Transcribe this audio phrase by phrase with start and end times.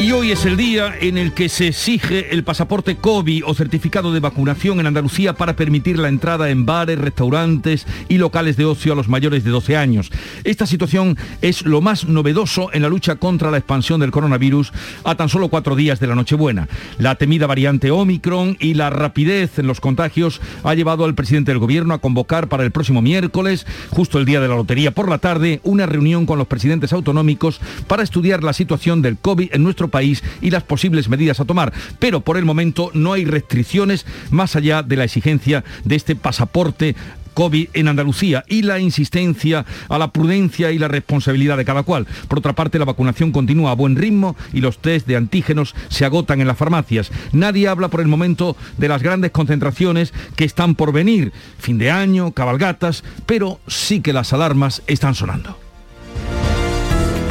[0.00, 4.12] Y hoy es el día en el que se exige el pasaporte COVID o certificado
[4.12, 8.92] de vacunación en Andalucía para permitir la entrada en bares, restaurantes y locales de ocio
[8.92, 10.12] a los mayores de 12 años.
[10.44, 14.72] Esta situación es lo más novedoso en la lucha contra la expansión del coronavirus
[15.02, 16.68] a tan solo cuatro días de la Nochebuena.
[16.98, 21.58] La temida variante Omicron y la rapidez en los contagios ha llevado al presidente del
[21.58, 25.18] gobierno a convocar para el próximo miércoles, justo el día de la lotería por la
[25.18, 29.87] tarde, una reunión con los presidentes autonómicos para estudiar la situación del COVID en nuestro
[29.88, 31.72] país y las posibles medidas a tomar.
[31.98, 36.94] Pero por el momento no hay restricciones más allá de la exigencia de este pasaporte
[37.38, 42.04] COVID en Andalucía y la insistencia a la prudencia y la responsabilidad de cada cual.
[42.26, 46.04] Por otra parte, la vacunación continúa a buen ritmo y los test de antígenos se
[46.04, 47.12] agotan en las farmacias.
[47.30, 51.92] Nadie habla por el momento de las grandes concentraciones que están por venir, fin de
[51.92, 55.56] año, cabalgatas, pero sí que las alarmas están sonando.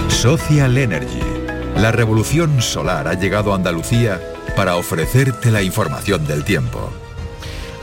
[0.08, 1.37] Social Energy.
[1.78, 4.20] La revolución solar ha llegado a Andalucía
[4.56, 6.90] para ofrecerte la información del tiempo.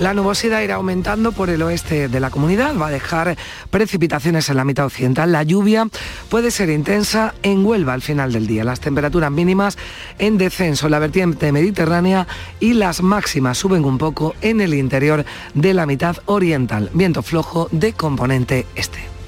[0.00, 3.38] La nubosidad irá aumentando por el oeste de la comunidad, va a dejar
[3.70, 5.30] precipitaciones en la mitad occidental.
[5.30, 5.86] La lluvia
[6.28, 8.64] puede ser intensa en Huelva al final del día.
[8.64, 9.78] Las temperaturas mínimas
[10.18, 12.26] en descenso en la vertiente mediterránea
[12.58, 16.90] y las máximas suben un poco en el interior de la mitad oriental.
[16.94, 19.13] Viento flojo de componente este.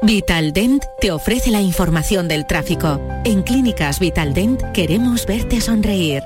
[0.00, 3.00] Vitaldent te ofrece la información del tráfico.
[3.24, 6.22] En Clínicas Vitaldent queremos verte sonreír.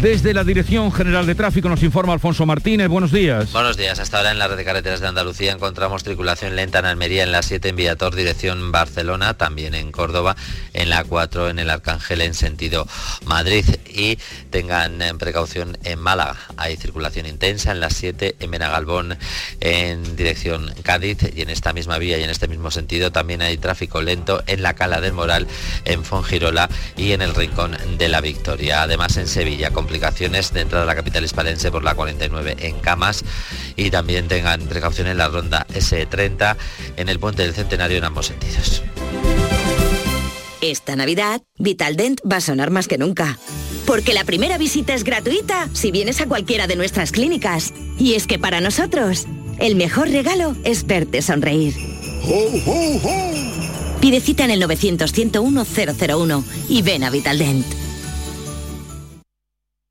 [0.00, 2.88] Desde la Dirección General de Tráfico nos informa Alfonso Martínez.
[2.88, 3.52] Buenos días.
[3.52, 3.98] Buenos días.
[3.98, 7.32] Hasta ahora en la red de carreteras de Andalucía encontramos circulación lenta en Almería en
[7.32, 10.36] la 7 en Viator, dirección Barcelona, también en Córdoba,
[10.72, 12.86] en la 4 en el Arcángel en sentido
[13.26, 14.16] Madrid y
[14.48, 16.38] tengan eh, precaución en Málaga.
[16.56, 19.18] Hay circulación intensa en la 7 en Benagalbón
[19.60, 23.58] en dirección Cádiz y en esta misma vía y en este mismo sentido también hay
[23.58, 25.46] tráfico lento en la Cala del Moral,
[25.84, 28.80] en Fongirola y en el Rincón de la Victoria.
[28.80, 33.24] Además en Sevilla complicaciones de entrada a la capital hispalense por la 49 en Camas
[33.74, 36.56] y también tengan precaución en la ronda S30
[36.96, 38.84] en el puente del Centenario en ambos sentidos.
[40.60, 43.36] Esta Navidad, Vitaldent va a sonar más que nunca.
[43.84, 47.72] Porque la primera visita es gratuita si vienes a cualquiera de nuestras clínicas.
[47.98, 49.26] Y es que para nosotros,
[49.58, 51.74] el mejor regalo es verte sonreír.
[54.00, 57.89] Pide cita en el 900-101-001 y ven a Vitaldent.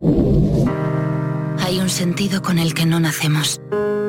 [0.01, 3.59] Hay un sentido con el que no nacemos.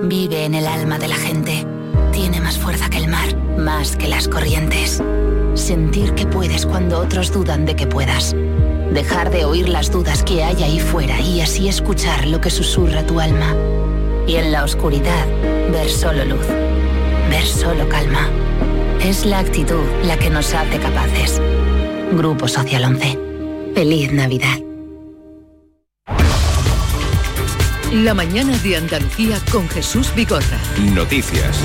[0.04, 1.66] Vive en el alma de la gente.
[2.12, 5.02] Tiene más fuerza que el mar, más que las corrientes.
[5.54, 8.36] Sentir que puedes cuando otros dudan de que puedas.
[8.92, 13.04] Dejar de oír las dudas que hay ahí fuera y así escuchar lo que susurra
[13.04, 13.52] tu alma.
[14.28, 15.26] Y en la oscuridad,
[15.72, 16.46] ver solo luz.
[17.30, 18.28] Ver solo calma.
[19.02, 21.40] Es la actitud la que nos hace capaces.
[22.12, 23.18] Grupo Social 11.
[23.74, 24.69] Feliz Navidad.
[27.92, 30.60] La mañana de Andalucía con Jesús Vigorra.
[30.94, 31.58] Noticias.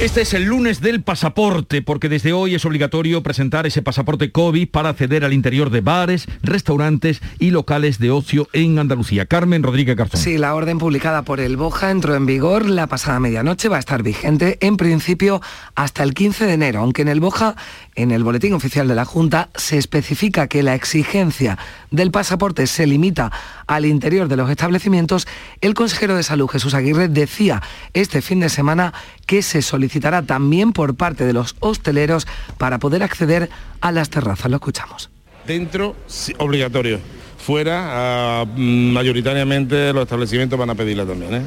[0.00, 4.70] Este es el lunes del pasaporte, porque desde hoy es obligatorio presentar ese pasaporte COVID
[4.70, 9.26] para acceder al interior de bares, restaurantes y locales de ocio en Andalucía.
[9.26, 10.18] Carmen Rodríguez Garzón.
[10.18, 13.80] Sí, la orden publicada por el Boja entró en vigor la pasada medianoche, va a
[13.80, 15.42] estar vigente en principio
[15.74, 17.56] hasta el 15 de enero, aunque en el Boja,
[17.94, 21.58] en el Boletín Oficial de la Junta, se especifica que la exigencia
[21.90, 23.30] del pasaporte se limita
[23.70, 25.28] al interior de los establecimientos,
[25.60, 27.62] el consejero de Salud Jesús Aguirre decía
[27.94, 28.92] este fin de semana
[29.26, 32.26] que se solicitará también por parte de los hosteleros
[32.58, 33.48] para poder acceder
[33.80, 34.50] a las terrazas.
[34.50, 35.08] Lo escuchamos.
[35.46, 36.98] Dentro, sí, obligatorio.
[37.38, 41.34] Fuera, ah, mayoritariamente los establecimientos van a pedirla también.
[41.34, 41.42] ¿eh?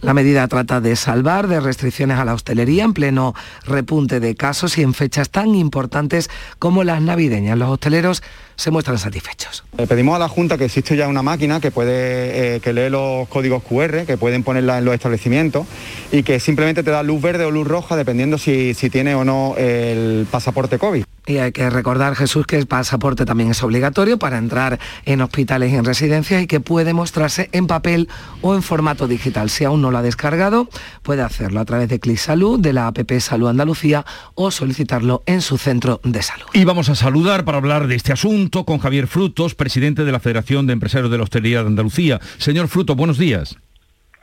[0.00, 4.76] La medida trata de salvar de restricciones a la hostelería en pleno repunte de casos
[4.78, 7.56] y en fechas tan importantes como las navideñas.
[7.56, 8.22] Los hosteleros
[8.58, 9.62] se muestran satisfechos.
[9.78, 12.90] Le pedimos a la Junta que existe ya una máquina que puede eh, que lee
[12.90, 15.64] los códigos QR, que pueden ponerla en los establecimientos
[16.10, 19.24] y que simplemente te da luz verde o luz roja dependiendo si, si tiene o
[19.24, 21.04] no el pasaporte COVID.
[21.28, 25.70] Y hay que recordar, Jesús, que el pasaporte también es obligatorio para entrar en hospitales
[25.70, 28.08] y en residencias y que puede mostrarse en papel
[28.40, 29.50] o en formato digital.
[29.50, 30.70] Si aún no lo ha descargado,
[31.02, 35.42] puede hacerlo a través de Clic Salud, de la APP Salud Andalucía o solicitarlo en
[35.42, 36.46] su centro de salud.
[36.54, 40.20] Y vamos a saludar para hablar de este asunto con Javier Frutos, presidente de la
[40.20, 42.20] Federación de Empresarios de la Hostelería de Andalucía.
[42.38, 43.58] Señor Frutos, buenos días.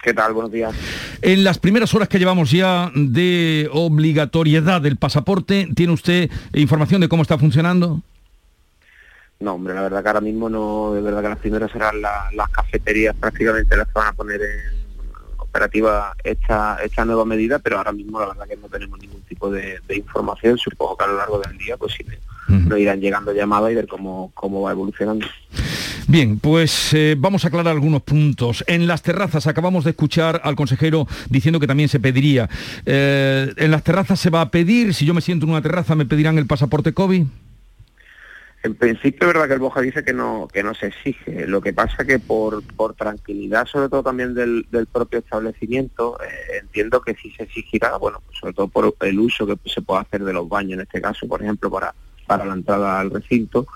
[0.06, 0.34] ¿Qué tal?
[0.34, 0.72] Buenos días.
[1.24, 7.10] En las primeras horas que llevamos ya de obligatoriedad del pasaporte, ¿tiene usted información de
[7.10, 8.02] cómo está funcionando?
[9.40, 12.50] No, hombre, la verdad que ahora mismo no, de verdad que las primeras serán las
[12.52, 14.86] cafeterías prácticamente las que van a poner en
[15.40, 19.50] operativa esta, esta nueva medida, pero ahora mismo la verdad que no tenemos ningún tipo
[19.50, 22.06] de, información, supongo que a lo largo del día pues sí
[22.48, 25.26] nos irán llegando llamadas y ver cómo, cómo va evolucionando.
[26.08, 28.64] Bien, pues eh, vamos a aclarar algunos puntos.
[28.68, 32.48] En las terrazas acabamos de escuchar al consejero diciendo que también se pediría.
[32.86, 34.94] Eh, ¿En las terrazas se va a pedir?
[34.94, 37.24] Si yo me siento en una terraza, ¿me pedirán el pasaporte COVID?
[38.62, 41.48] En principio es verdad que el Boja dice que no, que no se exige.
[41.48, 47.02] Lo que pasa que por, por tranquilidad, sobre todo también del, propio establecimiento, eh, entiendo
[47.02, 50.24] que sí se exigirá, bueno, pues sobre todo por el uso que se puede hacer
[50.24, 51.94] de los baños, en este caso, por ejemplo, para,
[52.28, 53.68] para la entrada al recinto,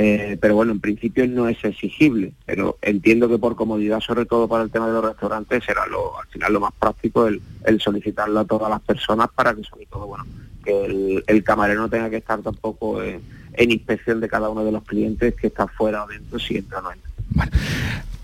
[0.00, 4.46] eh, pero bueno, en principio no es exigible, pero entiendo que por comodidad, sobre todo
[4.46, 7.40] para el tema de los restaurantes, será lo, al final lo más práctico el,
[7.80, 10.24] solicitarlo a todas las personas para que sobre todo, bueno,
[10.64, 13.20] que el, camarero no tenga que estar tampoco en,
[13.58, 16.82] inspección de cada uno de los clientes que está fuera o dentro, si entra o
[16.82, 17.58] no entra.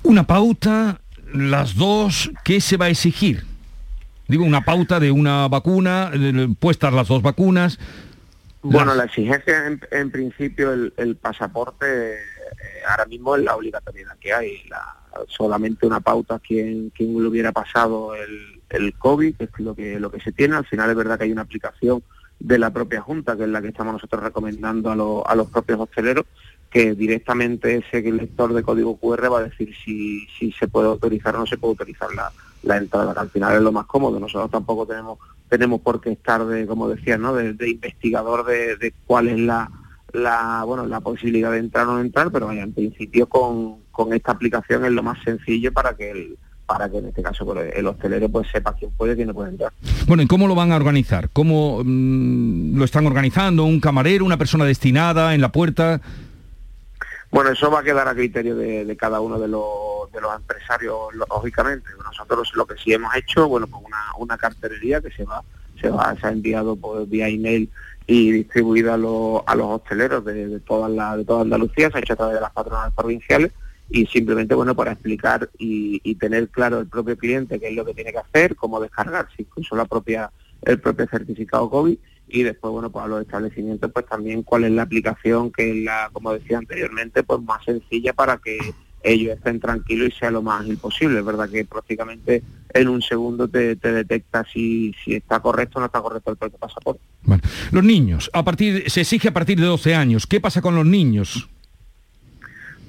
[0.04, 1.00] Una pauta,
[1.32, 3.42] las dos, ¿qué se va a exigir?
[4.28, 6.12] Digo, una pauta de una vacuna,
[6.60, 7.80] puestas las dos vacunas,
[8.64, 12.18] bueno, la exigencia en, principio, el, pasaporte, eh,
[12.88, 14.62] ahora mismo es la obligatoriedad que hay.
[15.28, 20.00] solamente una pauta quien, quien le hubiera pasado el, el COVID, que es lo que,
[20.00, 20.56] lo que se tiene.
[20.56, 22.02] Al final es verdad que hay una aplicación
[22.40, 25.80] de la propia Junta, que es la que estamos nosotros recomendando a, a los propios
[25.80, 26.24] hosteleros,
[26.70, 31.36] que directamente ese lector de código QR va a decir si, si se puede autorizar
[31.36, 32.32] o no se puede autorizar la,
[32.62, 34.18] la entrada, que al final es lo más cómodo.
[34.18, 35.18] Nosotros tampoco tenemos
[35.48, 37.34] tenemos por qué estar de, como decía, ¿no?
[37.34, 39.70] de, investigador de, cuál es la,
[40.12, 44.12] la, bueno, la posibilidad de entrar o no entrar, pero vaya, en principio con, con
[44.12, 47.72] esta aplicación es lo más sencillo para que el, para que en este caso pues,
[47.74, 49.72] el hostelero pues sepa quién puede y quién no puede entrar.
[50.06, 51.28] Bueno, ¿y cómo lo van a organizar?
[51.32, 53.64] ¿Cómo mm, lo están organizando?
[53.64, 56.00] ¿Un camarero, una persona destinada en la puerta?
[57.34, 59.64] Bueno, eso va a quedar a criterio de, cada uno de los,
[60.36, 61.88] empresarios, lógicamente.
[62.04, 63.82] Nosotros lo que sí hemos hecho, bueno, pues
[64.18, 65.42] una, cartelería que se va,
[65.80, 67.68] se va, se ha enviado por vía email
[68.06, 72.00] y distribuida a los, a los hosteleros de, toda la, de toda Andalucía, se ha
[72.02, 73.50] hecho a través de las patronales provinciales
[73.90, 77.84] y simplemente bueno para explicar y, y, tener claro el propio cliente qué es lo
[77.84, 80.30] que tiene que hacer, cómo descargarse, incluso la propia,
[80.62, 81.98] el propio certificado COVID
[82.34, 85.84] y después, bueno, pues a los establecimientos, pues también cuál es la aplicación que es
[85.84, 88.58] la, como decía anteriormente, pues más sencilla para que
[89.04, 91.20] ellos estén tranquilos y sea lo más ágil posible.
[91.20, 95.86] Es verdad que prácticamente en un segundo te, detecta si, si está correcto o no
[95.86, 97.02] está correcto el propio pasaporte.
[97.22, 100.26] Bueno, los niños, a partir, se exige a partir de 12 años.
[100.26, 101.48] ¿Qué pasa con los niños?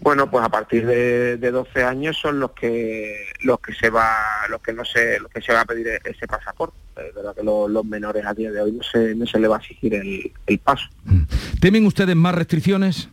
[0.02, 4.08] Bueno, pues a partir de, 12 años son los que los que se va
[4.50, 6.78] los que no se los que se va a pedir ese pasaporte.
[6.96, 9.58] Es verdad que los, menores a día de hoy no se, no se le va
[9.58, 10.88] a exigir el, paso.
[11.04, 11.24] Mm.
[11.60, 13.10] ¿Temen ustedes más restricciones?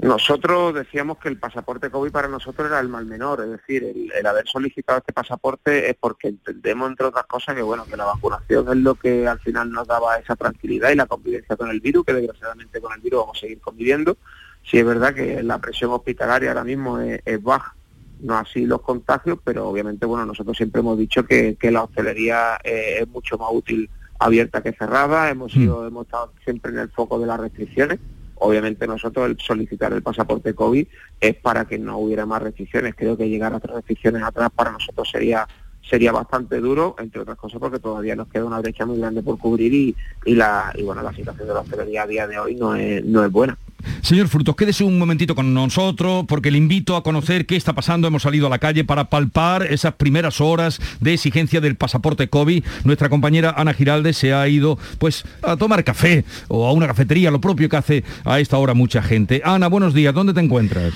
[0.00, 4.26] Nosotros decíamos que el pasaporte COVID para nosotros era el mal menor, es decir, el,
[4.26, 8.68] haber solicitado este pasaporte es porque entendemos, entre otras cosas, que bueno, que la vacunación
[8.68, 12.04] es lo que al final nos daba esa tranquilidad y la convivencia con el virus,
[12.06, 14.16] que desgraciadamente con el virus vamos a seguir conviviendo,
[14.64, 17.74] Sí es verdad que la presión hospitalaria ahora mismo es, baja,
[18.22, 22.98] no así los contagios, pero obviamente bueno nosotros siempre hemos dicho que, la hostelería eh,
[23.00, 25.86] es mucho más útil abierta que cerrada, hemos mm.
[25.86, 27.98] hemos estado siempre en el foco de las restricciones.
[28.36, 30.86] Obviamente nosotros el solicitar el pasaporte COVID
[31.20, 32.94] es para que no hubiera más restricciones.
[32.96, 35.46] Creo que llegar a otras restricciones atrás para nosotros sería
[35.88, 39.38] sería bastante duro, entre otras cosas porque todavía nos queda una brecha muy grande por
[39.38, 42.54] cubrir y, y la y bueno la situación de la hostelería a día de hoy
[42.54, 43.58] no es, no es buena.
[44.00, 48.06] Señor Frutos, quédese un momentito con nosotros porque le invito a conocer qué está pasando.
[48.06, 52.64] Hemos salido a la calle para palpar esas primeras horas de exigencia del pasaporte COVID.
[52.84, 57.30] Nuestra compañera Ana Giralde se ha ido pues a tomar café o a una cafetería,
[57.30, 59.42] lo propio que hace a esta hora mucha gente.
[59.44, 60.94] Ana, buenos días, ¿dónde te encuentras?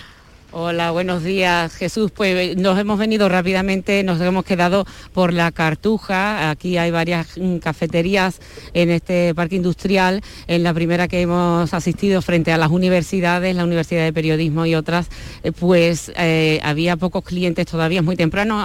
[0.52, 2.12] Hola, buenos días Jesús.
[2.12, 6.50] Pues eh, nos hemos venido rápidamente, nos hemos quedado por la Cartuja.
[6.50, 8.40] Aquí hay varias mm, cafeterías
[8.72, 10.22] en este parque industrial.
[10.46, 14.76] En la primera que hemos asistido frente a las universidades, la Universidad de Periodismo y
[14.76, 15.08] otras,
[15.42, 18.64] eh, pues eh, había pocos clientes todavía, es muy temprano,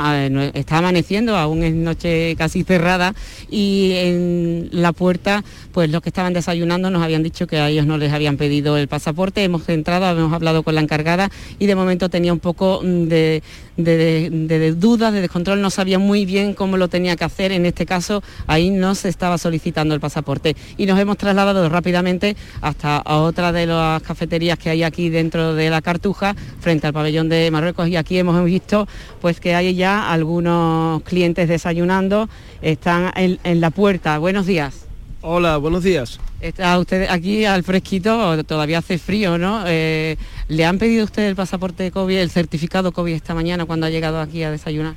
[0.53, 3.15] está amaneciendo, aún es noche casi cerrada
[3.49, 7.87] y en la puerta, pues los que estaban desayunando nos habían dicho que a ellos
[7.87, 9.43] no les habían pedido el pasaporte.
[9.43, 13.43] Hemos entrado, hemos hablado con la encargada y de momento tenía un poco mm, de,
[13.77, 17.51] de, dudas, de descontrol, no sabía muy bien cómo lo tenía que hacer.
[17.51, 20.55] En este caso, ahí no se estaba solicitando el pasaporte.
[20.77, 25.69] Y nos hemos trasladado rápidamente hasta otra de las cafeterías que hay aquí dentro de
[25.69, 27.87] la Cartuja, frente al pabellón de Marruecos.
[27.87, 28.87] Y aquí hemos visto
[29.21, 32.27] pues que hay ya algunos clientes desayunando,
[32.61, 34.17] están en la puerta.
[34.17, 34.90] Buenos días.
[35.23, 36.19] Hola, buenos días.
[36.39, 39.63] Está usted aquí al fresquito, todavía hace frío, ¿no?
[39.67, 43.85] Eh, ¿Le han pedido usted el pasaporte de COVID, el certificado COVID esta mañana cuando
[43.85, 44.95] ha llegado aquí a desayunar?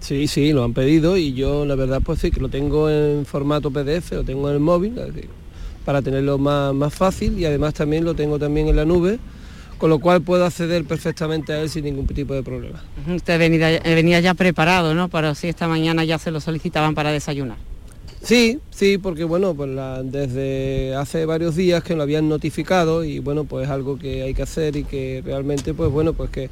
[0.00, 3.26] Sí, sí, lo han pedido y yo la verdad pues sí, que lo tengo en
[3.26, 4.98] formato PDF, lo tengo en el móvil,
[5.84, 9.18] para tenerlo más, más fácil y además también lo tengo también en la nube,
[9.76, 12.82] con lo cual puedo acceder perfectamente a él sin ningún tipo de problema.
[13.14, 15.10] Usted venía, venía ya preparado, ¿no?
[15.10, 17.58] Para si esta mañana ya se lo solicitaban para desayunar.
[18.26, 19.70] Sí, sí, porque bueno, pues
[20.10, 24.42] desde hace varios días que lo habían notificado y bueno, pues algo que hay que
[24.42, 26.50] hacer y que realmente pues bueno, pues que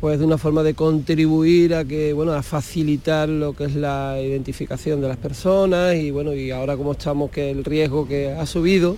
[0.00, 4.22] pues de una forma de contribuir a que bueno, a facilitar lo que es la
[4.22, 8.46] identificación de las personas y bueno, y ahora como estamos que el riesgo que ha
[8.46, 8.96] subido,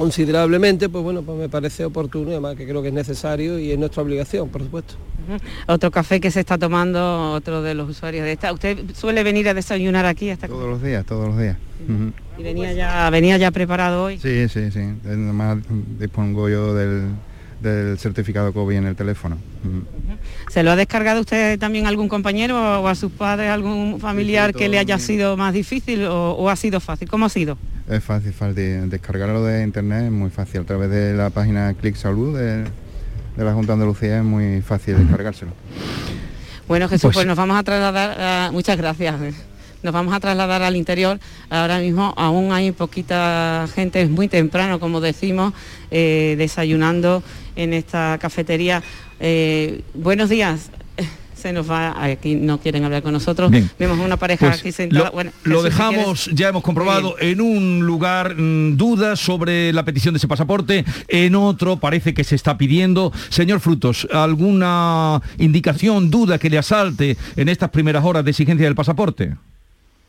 [0.00, 3.70] considerablemente, pues bueno, pues me parece oportuno y además que creo que es necesario y
[3.70, 4.94] es nuestra obligación, por supuesto.
[5.66, 8.50] Otro café que se está tomando otro de los usuarios de esta.
[8.50, 11.58] ¿Usted suele venir a desayunar aquí hasta Todos los días, todos los días.
[12.38, 14.18] ¿Y venía ya, venía ya preparado hoy?
[14.18, 14.80] Sí, sí, sí.
[15.04, 15.58] Además
[15.98, 17.10] dispongo yo del,
[17.60, 19.36] del certificado COVID en el teléfono.
[20.48, 24.54] ¿Se lo ha descargado usted también a algún compañero o a sus padres, algún familiar
[24.54, 27.08] que le haya sido más difícil o, ha sido fácil?
[27.08, 27.58] ¿Cómo ha sido?
[27.90, 28.88] Es fácil, fácil.
[28.88, 30.60] Descargarlo de internet es muy fácil.
[30.60, 32.64] A través de la página Click Salud de,
[33.36, 35.50] la Junta de Andalucía es muy fácil descargárselo.
[36.68, 39.16] Bueno Jesús, pues, pues nos vamos a trasladar, muchas gracias
[39.82, 41.18] nos vamos a trasladar al interior.
[41.48, 45.54] Ahora mismo aún hay poquita gente, es muy temprano, como decimos,
[45.90, 47.22] eh, desayunando
[47.56, 48.82] en esta cafetería.
[49.20, 50.70] Eh, buenos días
[51.40, 53.50] se nos va, aquí no quieren hablar con nosotros.
[53.78, 55.06] Vemos una pareja pues aquí sentada.
[55.06, 60.14] Lo, bueno, lo dejamos, ya hemos comprobado, en un lugar mm, dudas sobre la petición
[60.14, 63.12] de ese pasaporte, en otro parece que se está pidiendo.
[63.30, 68.74] Señor Frutos, ¿alguna indicación, duda que le asalte en estas primeras horas de exigencia del
[68.74, 69.34] pasaporte?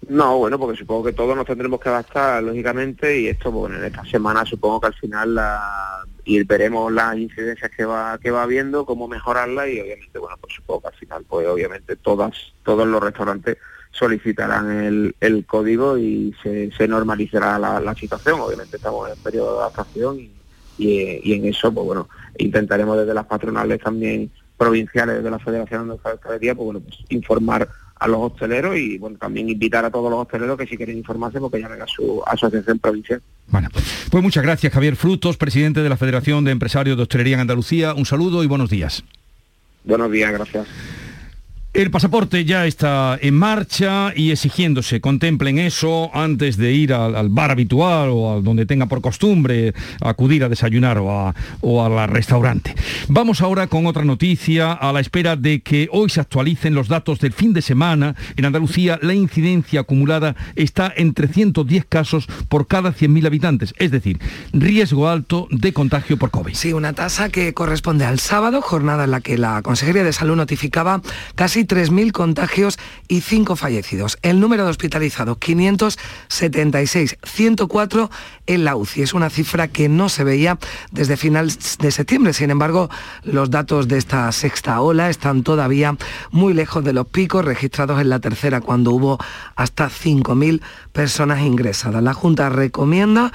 [0.09, 3.85] No, bueno, porque supongo que todos nos tendremos que adaptar, lógicamente, y esto, bueno, en
[3.85, 8.43] esta semana supongo que al final la, y veremos las incidencias que va que va
[8.43, 12.87] habiendo, cómo mejorarla y obviamente, bueno, pues supongo que al final, pues obviamente todas todos
[12.87, 13.57] los restaurantes
[13.91, 18.39] solicitarán el, el código y se, se normalizará la, situación.
[18.39, 20.31] Obviamente estamos en periodo de adaptación y,
[20.77, 25.93] y, en eso, pues bueno, intentaremos desde las patronales también provinciales, de la Federación de
[25.95, 27.67] Hostelería, pues bueno, pues informar
[28.01, 31.39] a los hosteleros y bueno también invitar a todos los hosteleros que si quieren informarse
[31.39, 33.21] porque llamen a su asociación provincial.
[33.47, 33.69] Bueno,
[34.09, 37.93] pues muchas gracias Javier Frutos, presidente de la Federación de Empresarios de Hostelería en Andalucía.
[37.93, 39.03] Un saludo y buenos días.
[39.83, 40.67] Buenos días, gracias.
[41.73, 47.51] El pasaporte ya está en marcha y exigiéndose, contemplen eso antes de ir al, bar
[47.51, 52.75] habitual o a donde tenga por costumbre acudir a desayunar o a, o la restaurante.
[53.07, 57.19] Vamos ahora con otra noticia a la espera de que hoy se actualicen los datos
[57.19, 58.17] del fin de semana.
[58.35, 64.19] En Andalucía la incidencia acumulada está en 310 casos por cada 100.000 habitantes, es decir,
[64.51, 66.53] riesgo alto de contagio por COVID.
[66.53, 70.35] Sí, una tasa que corresponde al sábado, jornada en la que la Consejería de Salud
[70.35, 71.01] notificaba
[71.35, 72.77] casi 3.000 contagios
[73.07, 74.17] y 5 fallecidos.
[74.21, 78.09] El número de hospitalizados, 576, 104
[78.47, 79.03] en la UCI.
[79.03, 80.57] Es una cifra que no se veía
[80.91, 82.33] desde final de septiembre.
[82.33, 82.89] Sin embargo,
[83.23, 85.97] los datos de esta sexta ola están todavía
[86.31, 89.19] muy lejos de los picos registrados en la tercera, cuando hubo
[89.55, 92.03] hasta 5.000 personas ingresadas.
[92.03, 93.31] La Junta recomienda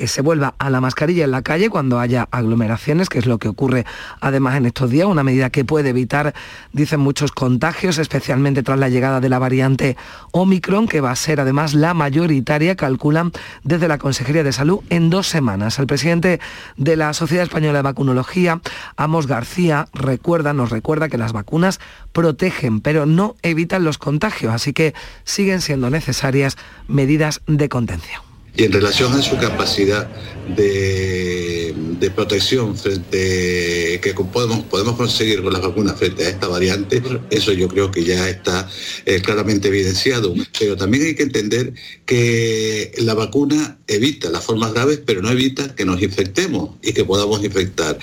[0.00, 3.36] que se vuelva a la mascarilla en la calle cuando haya aglomeraciones, que es lo
[3.36, 3.84] que ocurre
[4.22, 6.32] además en estos días, una medida que puede evitar,
[6.72, 9.98] dicen muchos, contagios, especialmente tras la llegada de la variante
[10.32, 15.10] Omicron, que va a ser además la mayoritaria, calculan desde la Consejería de Salud, en
[15.10, 15.78] dos semanas.
[15.78, 16.40] El presidente
[16.78, 18.62] de la Sociedad Española de Vacunología,
[18.96, 21.78] Amos García, recuerda, nos recuerda que las vacunas
[22.12, 26.56] protegen, pero no evitan los contagios, así que siguen siendo necesarias
[26.88, 28.29] medidas de contención.
[28.56, 30.08] Y en relación a su capacidad
[30.56, 31.74] de,
[32.14, 37.68] protección frente que podemos, podemos conseguir con las vacunas frente a esta variante, eso yo
[37.68, 38.68] creo que ya está
[39.06, 40.34] eh, claramente evidenciado.
[40.58, 41.72] Pero también hay que entender
[42.04, 47.04] que la vacuna evita las formas graves, pero no evita que nos infectemos y que
[47.04, 47.98] podamos infectar.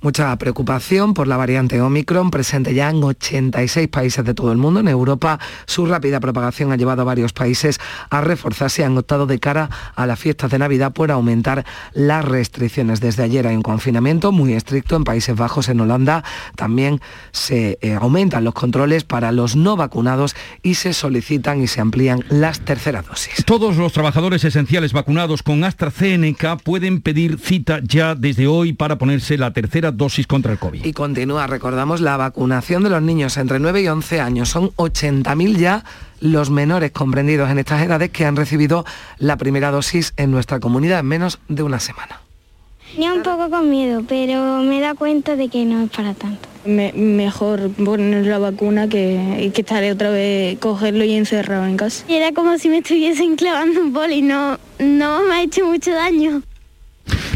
[0.00, 4.78] Mucha preocupación por la variante Omicron, presente ya en 86 países de todo el mundo.
[4.78, 9.26] En Europa, su rápida propagación ha llevado a varios países a reforzarse y han optado
[9.26, 11.64] de cara a las fiestas de Navidad por aumentar
[11.94, 13.00] las restricciones.
[13.00, 16.22] Desde ayer hay un confinamiento muy estricto en Países Bajos, en Holanda.
[16.54, 17.00] También
[17.32, 22.24] se eh, aumentan los controles para los no vacunados y se solicitan y se amplían
[22.28, 23.44] las terceras dosis.
[23.44, 29.36] Todos los trabajadores esenciales vacunados con AstraZeneca pueden pedir cita ya desde hoy para ponerse
[29.36, 30.84] la tercera dosis contra el COVID.
[30.84, 34.48] Y continúa, recordamos, la vacunación de los niños entre 9 y 11 años.
[34.48, 35.84] Son 80.000 ya
[36.20, 38.84] los menores comprendidos en estas edades que han recibido
[39.18, 42.20] la primera dosis en nuestra comunidad en menos de una semana.
[42.92, 46.48] Tenía un poco con miedo, pero me da cuenta de que no es para tanto.
[46.64, 52.04] mejor poner la vacuna que, que estaré otra vez cogerlo y encerrado en casa.
[52.08, 56.42] era como si me estuviesen clavando un boli, no, no me ha hecho mucho daño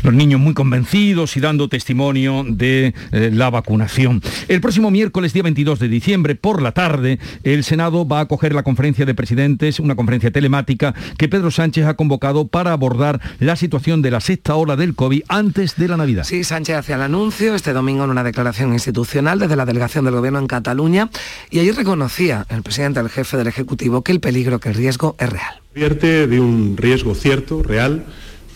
[0.02, 4.23] los niños muy convencidos y dando testimonio de eh, la vacunación.
[4.49, 8.54] El próximo miércoles, día 22 de diciembre, por la tarde, el Senado va a acoger
[8.54, 13.56] la conferencia de presidentes, una conferencia telemática que Pedro Sánchez ha convocado para abordar la
[13.56, 16.25] situación de la sexta ola del COVID antes de la Navidad.
[16.25, 20.14] Sí, Sánchez hacía el anuncio este domingo en una declaración institucional desde la delegación del
[20.14, 21.11] Gobierno en Cataluña
[21.50, 25.16] y allí reconocía el presidente, el jefe del Ejecutivo, que el peligro, que el riesgo
[25.18, 25.61] es real.
[25.75, 28.04] Vierte de un riesgo cierto, real,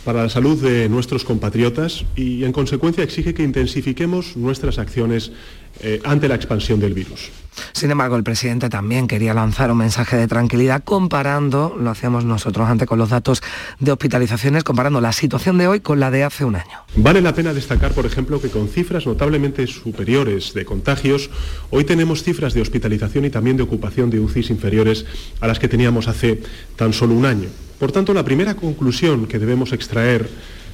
[0.07, 5.33] para la salud de nuestros compatriotas y, en consecuencia, exige que intensifiquemos nuestras acciones
[5.81, 7.33] eh, ante la expansión del virus.
[7.73, 12.69] Sin embargo, el presidente también quería lanzar un mensaje de tranquilidad comparando, lo hacíamos nosotros
[12.69, 13.43] antes con los datos
[13.81, 16.85] de hospitalizaciones, comparando la situación de hoy con la de hace un año.
[16.97, 21.31] Vale la pena destacar, por ejemplo, que con cifras notablemente superiores de contagios,
[21.71, 25.07] hoy tenemos cifras de hospitalización y también de ocupación de UCIs inferiores
[25.41, 26.43] a las que teníamos hace
[26.77, 27.49] tan solo un año.
[27.79, 30.29] Por tanto, la primera conclusión que debemos extraer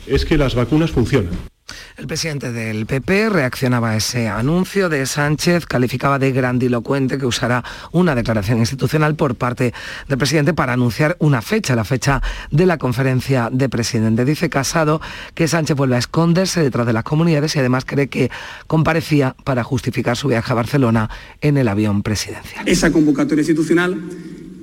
[0.07, 1.52] es que las vacunas funcionan.
[1.97, 7.65] El presidente del PP reaccionaba a ese anuncio de Sánchez, calificaba de grandilocuente que usará
[7.93, 9.73] una declaración institucional por parte
[10.09, 14.25] del presidente para anunciar una fecha, la fecha de la conferencia de presidente.
[14.25, 15.01] Dice Casado
[15.35, 18.31] que Sánchez vuelve a esconderse detrás de las comunidades y además cree que
[18.67, 22.67] comparecía para justificar su viaje a Barcelona en el avión presidencial.
[22.67, 24.01] Esa convocatoria institucional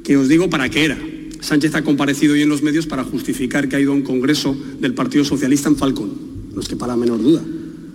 [0.03, 0.97] que os digo para qué era
[1.41, 4.57] Sánchez ha comparecido hoy en los medios para justificar que ha ido a un congreso
[4.79, 6.28] del Partido Socialista en Falcón.
[6.53, 7.41] No es que para menor duda.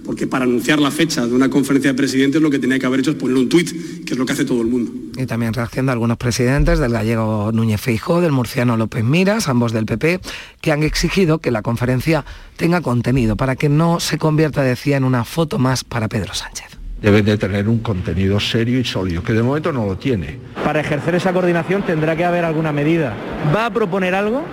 [0.04, 3.00] Porque para anunciar la fecha de una conferencia de presidentes lo que tenía que haber
[3.00, 4.92] hecho es poner un tuit, que es lo que hace todo el mundo.
[5.16, 9.72] Y también reacción de algunos presidentes, del gallego Núñez Feijó, del murciano López Miras, ambos
[9.72, 10.20] del PP,
[10.60, 12.24] que han exigido que la conferencia
[12.56, 16.74] tenga contenido para que no se convierta, decía, en una foto más para Pedro Sánchez
[17.04, 20.38] deben de tener un contenido serio y sólido, que de momento no lo tiene.
[20.64, 23.14] Para ejercer esa coordinación tendrá que haber alguna medida.
[23.54, 24.46] ¿Va a proponer algo?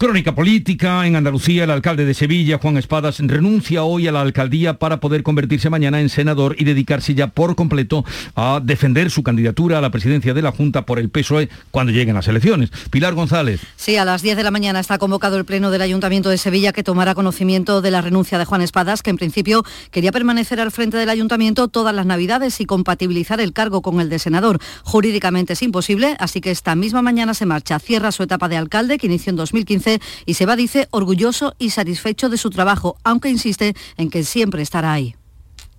[0.00, 1.06] Crónica política.
[1.06, 5.22] En Andalucía, el alcalde de Sevilla, Juan Espadas, renuncia hoy a la alcaldía para poder
[5.22, 8.02] convertirse mañana en senador y dedicarse ya por completo
[8.34, 12.14] a defender su candidatura a la presidencia de la Junta por el PSOE cuando lleguen
[12.14, 12.70] las elecciones.
[12.90, 13.60] Pilar González.
[13.76, 16.72] Sí, a las 10 de la mañana está convocado el Pleno del Ayuntamiento de Sevilla
[16.72, 20.70] que tomará conocimiento de la renuncia de Juan Espadas, que en principio quería permanecer al
[20.70, 24.60] frente del Ayuntamiento todas las Navidades y compatibilizar el cargo con el de senador.
[24.82, 27.78] Jurídicamente es imposible, así que esta misma mañana se marcha.
[27.78, 29.89] Cierra su etapa de alcalde, que inició en 2015
[30.26, 34.92] y se dice, orgulloso y satisfecho de su trabajo, aunque insiste en que siempre estará
[34.92, 35.14] ahí.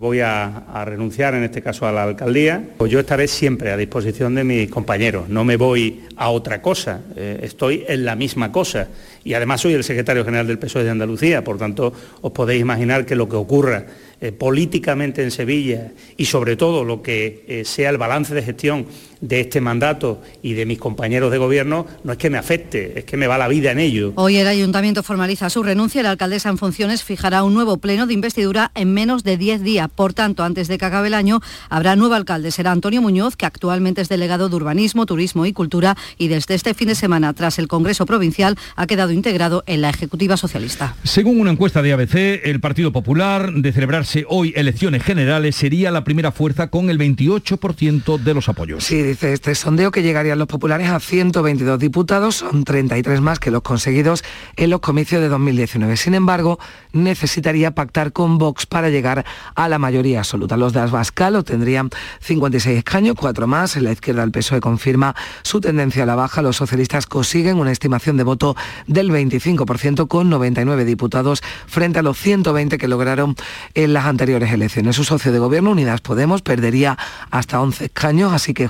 [0.01, 4.33] Voy a, renunciar en este caso a la alcaldía, pues yo estaré siempre a disposición
[4.33, 8.87] de mis compañeros, no me voy a otra cosa, eh, estoy en la misma cosa.
[9.23, 13.05] Y además soy el secretario general del PSOE de Andalucía, por tanto os podéis imaginar
[13.05, 13.85] que lo que ocurra
[14.19, 18.87] eh, políticamente en Sevilla y sobre todo lo que eh, sea el balance de gestión
[19.21, 23.05] de este mandato y de mis compañeros de gobierno no es que me afecte, es
[23.05, 24.13] que me va la vida en ello.
[24.15, 28.07] Hoy el ayuntamiento formaliza su renuncia y la alcaldesa en funciones fijará un nuevo pleno
[28.07, 29.89] de investidura en menos de 10 días.
[29.93, 32.51] Por tanto, antes de que acabe el año, habrá nuevo alcalde.
[32.51, 36.73] Será Antonio Muñoz, que actualmente es delegado de Urbanismo, Turismo y Cultura y desde este
[36.73, 40.95] fin de semana, tras el Congreso Provincial, ha quedado integrado en la Ejecutiva Socialista.
[41.03, 46.03] Según una encuesta de ABC, el Partido Popular, de celebrarse hoy elecciones generales, sería la
[46.03, 48.83] primera fuerza con el 28% de los apoyos.
[48.83, 53.51] Sí, dice este sondeo que llegarían los populares a 122 diputados, son 33 más que
[53.51, 54.23] los conseguidos
[54.55, 55.97] en los comicios de 2019.
[55.97, 56.59] Sin embargo,
[56.93, 60.55] necesitaría pactar con Vox para llegar a la mayoría absoluta.
[60.55, 61.89] Los de Abascal tendrían
[62.21, 63.75] 56 escaños, cuatro más.
[63.75, 66.41] En la izquierda el PSOE confirma su tendencia a la baja.
[66.41, 68.55] Los socialistas consiguen una estimación de voto
[68.87, 73.35] del 25% con 99 diputados frente a los 120 que lograron
[73.73, 74.95] en las anteriores elecciones.
[74.95, 76.97] Su socio de gobierno, Unidas Podemos, perdería
[77.29, 78.67] hasta 11 escaños, así que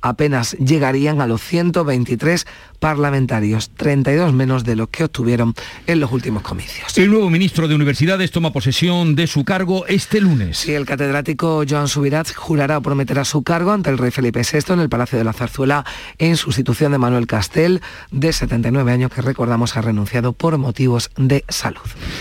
[0.00, 2.46] apenas llegarían a los 123
[2.80, 5.54] parlamentarios, 32 menos de los que obtuvieron
[5.86, 6.96] en los últimos comicios.
[6.98, 10.58] El nuevo ministro de Universidades toma posesión de su cargo este lunes.
[10.58, 14.72] Sí, el catedrático Joan Subirats jurará o prometerá su cargo ante el rey Felipe VI
[14.72, 15.84] en el Palacio de la Zarzuela
[16.18, 21.44] en sustitución de Manuel Castel, de 79 años, que recordamos ha renunciado por motivos de
[21.48, 21.80] salud.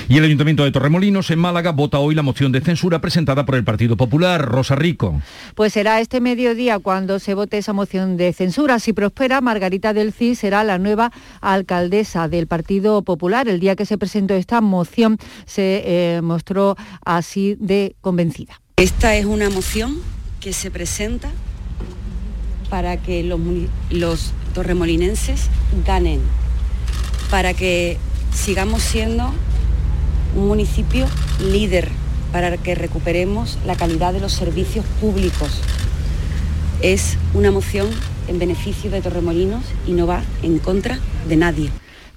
[0.09, 3.55] Y el Ayuntamiento de Torremolinos, en Málaga, vota hoy la moción de censura presentada por
[3.55, 4.41] el Partido Popular.
[4.41, 5.21] Rosa Rico.
[5.55, 8.79] Pues será este mediodía cuando se vote esa moción de censura.
[8.79, 13.47] Si prospera, Margarita del CIS será la nueva alcaldesa del Partido Popular.
[13.47, 18.59] El día que se presentó esta moción se eh, mostró así de convencida.
[18.77, 19.99] Esta es una moción
[20.39, 21.29] que se presenta
[22.67, 23.39] para que los,
[23.91, 25.49] los torremolinenses
[25.85, 26.19] ganen,
[27.29, 27.99] para que
[28.33, 29.31] sigamos siendo
[30.35, 31.05] un municipio
[31.43, 31.89] líder,
[32.31, 35.61] para que recuperemos la calidad de los servicios públicos.
[36.81, 37.87] Es una moción
[38.29, 41.69] en beneficio de Torremolinos y no va en contra de nadie.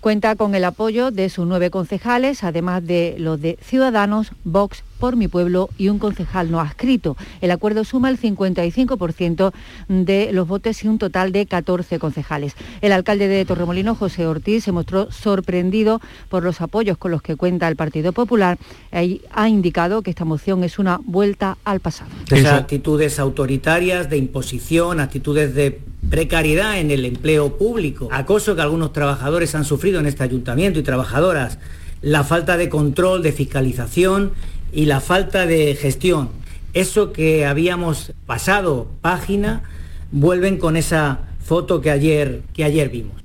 [0.03, 5.15] Cuenta con el apoyo de sus nueve concejales, además de los de Ciudadanos, Vox por
[5.15, 7.17] mi pueblo y un concejal no adscrito.
[7.41, 9.53] El acuerdo suma el 55%
[9.87, 12.55] de los votos y un total de 14 concejales.
[12.81, 17.37] El alcalde de Torremolino, José Ortiz, se mostró sorprendido por los apoyos con los que
[17.37, 18.59] cuenta el Partido Popular
[18.93, 22.11] y ha indicado que esta moción es una vuelta al pasado.
[22.29, 28.93] Esas actitudes autoritarias, de imposición, actitudes de precariedad en el empleo público, acoso que algunos
[28.93, 31.59] trabajadores han sufrido en este ayuntamiento y trabajadoras,
[32.01, 34.33] la falta de control, de fiscalización
[34.73, 36.31] y la falta de gestión.
[36.75, 39.63] Eso que habíamos pasado página,
[40.11, 43.22] vuelven con esa foto que ayer, que ayer vimos.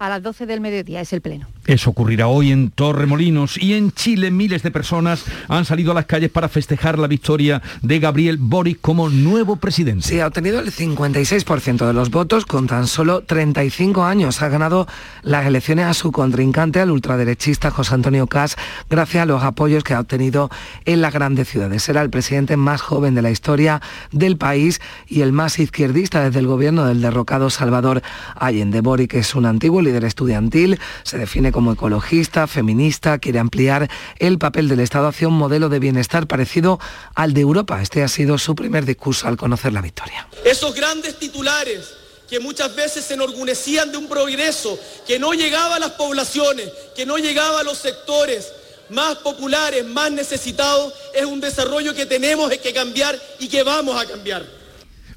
[0.00, 1.46] A las 12 del mediodía es el pleno.
[1.66, 6.06] Eso ocurrirá hoy en Torremolinos y en Chile miles de personas han salido a las
[6.06, 10.08] calles para festejar la victoria de Gabriel Boric como nuevo presidente.
[10.08, 14.40] Sí, ha obtenido el 56% de los votos con tan solo 35 años.
[14.40, 14.88] Ha ganado
[15.22, 18.56] las elecciones a su contrincante, al ultraderechista José Antonio Cas,
[18.88, 20.48] gracias a los apoyos que ha obtenido
[20.86, 21.82] en las grandes ciudades.
[21.82, 23.82] Será el presidente más joven de la historia
[24.12, 28.00] del país y el más izquierdista desde el gobierno del derrocado Salvador
[28.34, 28.80] Allende.
[28.80, 34.68] Boric es un antiguo líder estudiantil, se define como ecologista, feminista, quiere ampliar el papel
[34.68, 36.78] del Estado hacia un modelo de bienestar parecido
[37.14, 37.82] al de Europa.
[37.82, 40.28] Este ha sido su primer discurso al conocer la victoria.
[40.44, 41.94] Esos grandes titulares
[42.28, 47.04] que muchas veces se enorgullecían de un progreso que no llegaba a las poblaciones, que
[47.04, 48.52] no llegaba a los sectores
[48.90, 54.06] más populares, más necesitados, es un desarrollo que tenemos que cambiar y que vamos a
[54.06, 54.44] cambiar.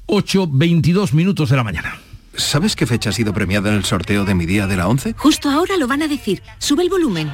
[0.06, 2.03] 8, 22 minutos de la mañana.
[2.36, 5.14] ¿Sabes qué fecha ha sido premiada en el sorteo de mi día de la 11?
[5.16, 6.42] Justo ahora lo van a decir.
[6.58, 7.32] Sube el volumen.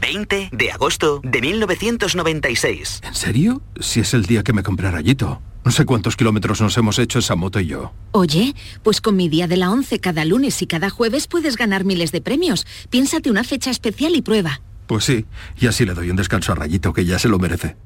[0.00, 3.00] 20 de agosto de 1996.
[3.04, 3.62] ¿En serio?
[3.80, 5.42] Si es el día que me compré rayito.
[5.64, 7.92] No sé cuántos kilómetros nos hemos hecho esa moto y yo.
[8.12, 11.84] Oye, pues con mi día de la 11 cada lunes y cada jueves puedes ganar
[11.84, 12.66] miles de premios.
[12.88, 14.62] Piénsate una fecha especial y prueba.
[14.86, 15.26] Pues sí,
[15.60, 17.76] y así le doy un descanso a Rayito que ya se lo merece.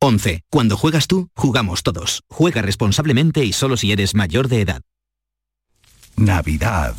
[0.00, 0.42] 11.
[0.48, 2.22] Cuando juegas tú, jugamos todos.
[2.28, 4.82] Juega responsablemente y solo si eres mayor de edad.
[6.18, 6.94] Navidad.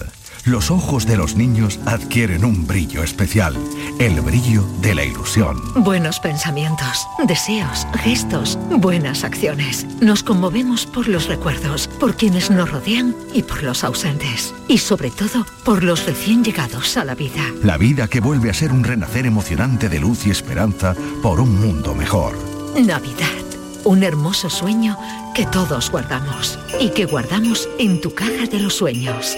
[0.45, 3.55] Los ojos de los niños adquieren un brillo especial,
[3.99, 5.61] el brillo de la ilusión.
[5.75, 9.85] Buenos pensamientos, deseos, gestos, buenas acciones.
[9.99, 14.53] Nos conmovemos por los recuerdos, por quienes nos rodean y por los ausentes.
[14.67, 17.43] Y sobre todo, por los recién llegados a la vida.
[17.61, 21.59] La vida que vuelve a ser un renacer emocionante de luz y esperanza por un
[21.59, 22.35] mundo mejor.
[22.75, 23.48] Navidad.
[23.89, 24.99] Un hermoso sueño
[25.33, 29.35] que todos guardamos y que guardamos en tu caja de los sueños.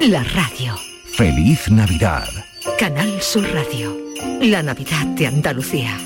[0.00, 0.74] La radio.
[1.16, 2.26] Feliz Navidad.
[2.80, 3.96] Canal Sur Radio.
[4.42, 5.96] La Navidad de Andalucía.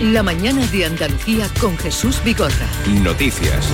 [0.00, 2.66] La mañana de Andalucía con Jesús Vigorra.
[3.02, 3.68] Noticias.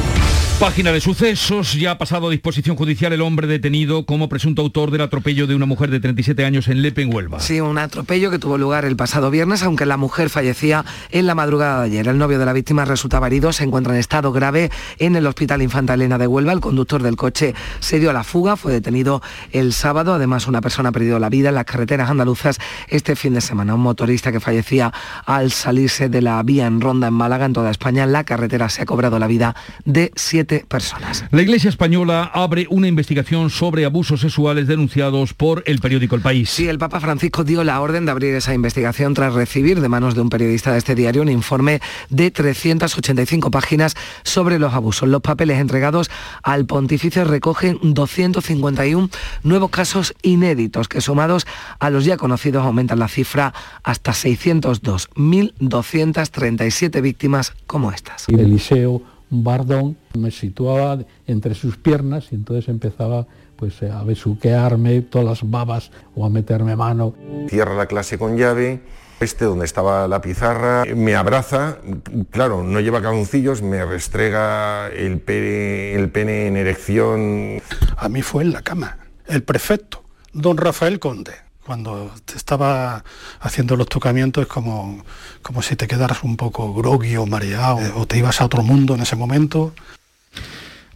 [0.60, 4.90] Página de sucesos, ya ha pasado a disposición judicial el hombre detenido como presunto autor
[4.90, 7.40] del atropello de una mujer de 37 años en Lepe, en Huelva.
[7.40, 11.34] Sí, un atropello que tuvo lugar el pasado viernes, aunque la mujer fallecía en la
[11.34, 12.08] madrugada de ayer.
[12.08, 15.62] El novio de la víctima resultaba herido, se encuentra en estado grave en el Hospital
[15.62, 16.52] Infanta Elena de Huelva.
[16.52, 20.12] El conductor del coche se dio a la fuga, fue detenido el sábado.
[20.12, 23.76] Además, una persona ha perdido la vida en las carreteras andaluzas este fin de semana.
[23.76, 24.92] Un motorista que fallecía
[25.24, 28.04] al salirse de la vía en Ronda en Málaga, en toda España.
[28.04, 31.24] En la carretera se ha cobrado la vida de siete personas.
[31.30, 36.50] La Iglesia Española abre una investigación sobre abusos sexuales denunciados por el periódico El País.
[36.50, 40.14] Sí, el Papa Francisco dio la orden de abrir esa investigación tras recibir de manos
[40.14, 45.08] de un periodista de este diario un informe de 385 páginas sobre los abusos.
[45.08, 46.10] Los papeles entregados
[46.42, 49.08] al pontificio recogen 251
[49.42, 51.46] nuevos casos inéditos que sumados
[51.78, 58.28] a los ya conocidos aumentan la cifra hasta 602, 1.237 víctimas como estas.
[58.28, 65.50] Eliseo bardón, me situaba entre sus piernas y entonces empezaba pues a besuquearme todas las
[65.50, 67.14] babas o a meterme mano.
[67.48, 68.80] Cierra la clase con llave,
[69.20, 71.78] este donde estaba la pizarra, me abraza,
[72.30, 77.62] claro, no lleva calzoncillos, me restrega el pene, el pene en erección.
[77.96, 83.04] A mí fue en la cama, el prefecto, don Rafael Conde cuando te estaba
[83.40, 85.04] haciendo los tocamientos es como,
[85.42, 88.94] como si te quedaras un poco groggy o mareado o te ibas a otro mundo
[88.94, 89.72] en ese momento.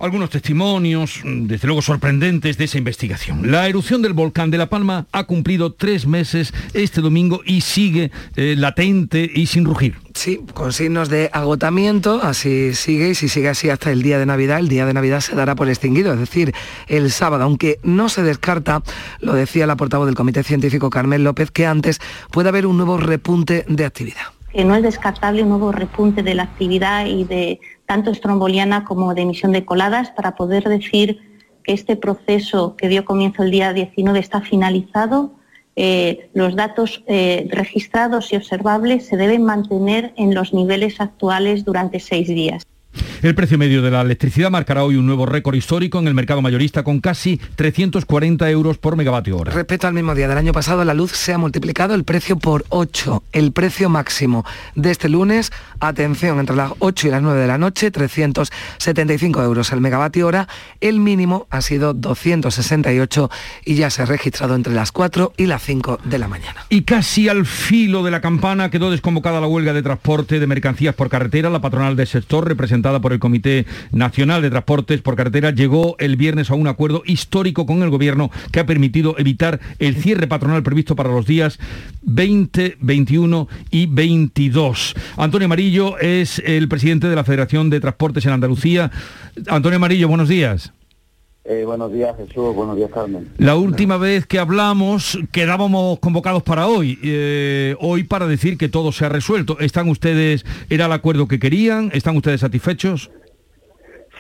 [0.05, 3.51] Algunos testimonios, desde luego sorprendentes, de esa investigación.
[3.51, 8.11] La erupción del volcán de La Palma ha cumplido tres meses este domingo y sigue
[8.37, 9.97] eh, latente y sin rugir.
[10.13, 14.27] Sí, con signos de agotamiento, así sigue y si sigue así hasta el día de
[14.27, 16.53] Navidad, el día de Navidad se dará por extinguido, es decir,
[16.87, 18.83] el sábado, aunque no se descarta,
[19.21, 21.99] lo decía la portavoz del Comité Científico Carmen López, que antes
[22.31, 24.25] puede haber un nuevo repunte de actividad.
[24.53, 29.15] Que no es descartable un nuevo repunte de la actividad y de tanto estromboliana como
[29.15, 31.21] de emisión de coladas para poder decir
[31.63, 35.33] que este proceso que dio comienzo el día 19 está finalizado.
[35.77, 41.99] Eh, los datos eh, registrados y observables se deben mantener en los niveles actuales durante
[42.01, 42.65] seis días.
[43.23, 46.43] El precio medio de la electricidad marcará hoy un nuevo récord histórico en el mercado
[46.43, 49.53] mayorista con casi 340 euros por megavatio hora.
[49.53, 52.65] Respecto al mismo día del año pasado, la luz se ha multiplicado el precio por
[52.69, 53.23] 8.
[53.33, 57.59] El precio máximo de este lunes, atención, entre las 8 y las 9 de la
[57.59, 60.49] noche, 375 euros el megavatio hora.
[60.81, 63.31] El mínimo ha sido 268
[63.65, 66.67] y ya se ha registrado entre las 4 y las 5 de la mañana.
[66.69, 70.95] Y casi al filo de la campana quedó desconvocada la huelga de transporte de mercancías
[70.95, 71.51] por carretera.
[71.51, 72.47] La patronal del sector,
[72.85, 77.65] por el Comité Nacional de Transportes por Carretera llegó el viernes a un acuerdo histórico
[77.65, 81.59] con el Gobierno que ha permitido evitar el cierre patronal previsto para los días
[82.03, 84.95] 20, 21 y 22.
[85.17, 88.91] Antonio Amarillo es el presidente de la Federación de Transportes en Andalucía.
[89.49, 90.73] Antonio Amarillo, buenos días.
[91.47, 93.29] Eh, buenos días Jesús, buenos días Carmen.
[93.37, 98.93] La última vez que hablamos quedábamos convocados para hoy, eh, hoy para decir que todo
[98.93, 99.61] se ha resuelto.
[99.61, 101.91] ¿Están ustedes, era el acuerdo que querían?
[101.93, 103.11] ¿Están ustedes satisfechos?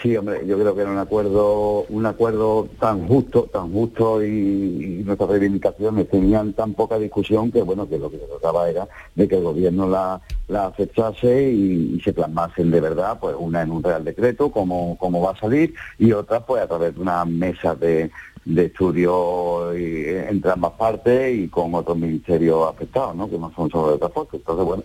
[0.02, 5.02] Sí, hombre, yo creo que era un acuerdo, un acuerdo tan justo, tan justo y,
[5.04, 9.28] nuestras reivindicaciones tenían tan poca discusión que bueno, que lo que se trataba era de
[9.28, 13.82] que el gobierno la, la aceptase y, se plasmasen de verdad, pues una en un
[13.82, 17.74] real decreto, como, como va a salir, y otra pues a través de una mesa
[17.74, 18.10] de,
[18.44, 23.28] de estudio entre ambas partes y con otros ministerios afectados, ¿no?
[23.28, 24.36] que no son solo de transporte.
[24.36, 24.82] Entonces, bueno,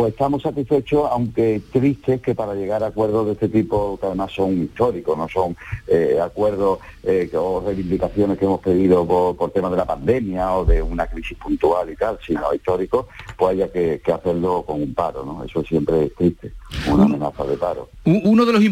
[0.00, 4.32] pues estamos satisfechos, aunque tristes que para llegar a acuerdos de este tipo, que además
[4.32, 5.54] son históricos, no son
[5.86, 10.80] eh, acuerdos eh, o reivindicaciones que hemos pedido por, temas de la pandemia o de
[10.80, 15.44] una crisis puntual y tal, sino históricos, pues haya que, hacerlo con un paro, ¿no?
[15.44, 16.54] Eso siempre es triste,
[16.90, 17.90] una amenaza de paro.
[18.04, 18.64] Uno de los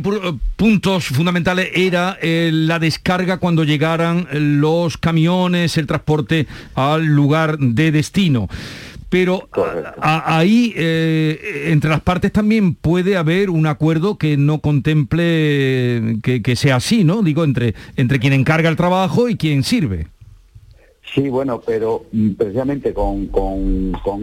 [0.57, 7.93] puntos fundamentales era eh, la descarga cuando llegaran los camiones, el transporte al lugar de
[7.93, 8.49] destino
[9.09, 9.49] pero
[10.01, 16.77] ahí eh, entre las partes también puede haber un acuerdo que no contemple que, sea
[16.77, 17.23] así, ¿no?
[17.23, 20.09] Digo, entre, entre quien encarga el trabajo y quien sirve.
[21.15, 23.31] Sí, bueno, pero mm, precisamente con,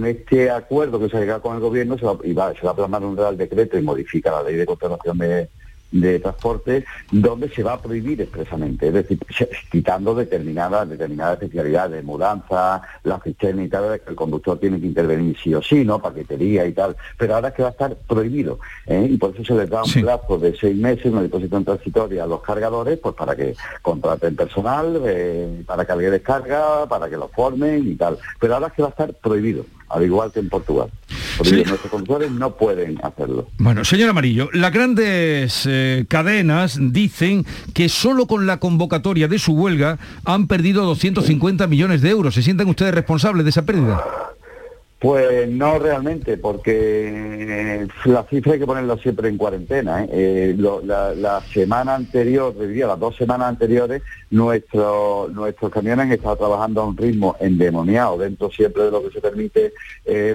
[0.06, 2.18] este acuerdo que se ha llegado con el gobierno se va,
[2.54, 5.50] se va a plasmar un real decreto y modifica la ley de conservación de,
[6.02, 9.20] de transporte donde se va a prohibir expresamente, es decir,
[9.72, 14.88] quitando determinadas determinadas especialidades de mudanza, la fichera y tal, que el conductor tiene que
[14.88, 16.00] intervenir sí o sí, ¿no?
[16.00, 19.08] Paquetería y tal, pero ahora es que va a estar prohibido, ¿eh?
[19.10, 22.28] y por eso se les da un plazo de seis meses, una disposición transitoria a
[22.28, 27.30] los cargadores, pues para que contraten personal, eh, para que alguien descarga, para que lo
[27.30, 30.50] formen y tal, pero ahora es que va a estar prohibido, al igual que en
[30.50, 30.90] Portugal.
[31.38, 33.48] Nuestros conductores no pueden hacerlo.
[33.58, 39.54] Bueno, señor Amarillo, las grandes eh, cadenas dicen que solo con la convocatoria de su
[39.54, 42.36] huelga han perdido 250 millones de euros.
[42.36, 44.04] ¿Se sienten ustedes responsables de esa pérdida?
[45.06, 50.04] Pues no realmente, porque eh, la cifra hay que ponerla siempre en cuarentena.
[50.04, 50.10] ¿eh?
[50.12, 56.82] Eh, la, semana anterior, diría las dos semanas anteriores, nuestro, nuestros camiones han estado trabajando
[56.82, 59.74] a un ritmo endemoniado, dentro siempre de lo que se permite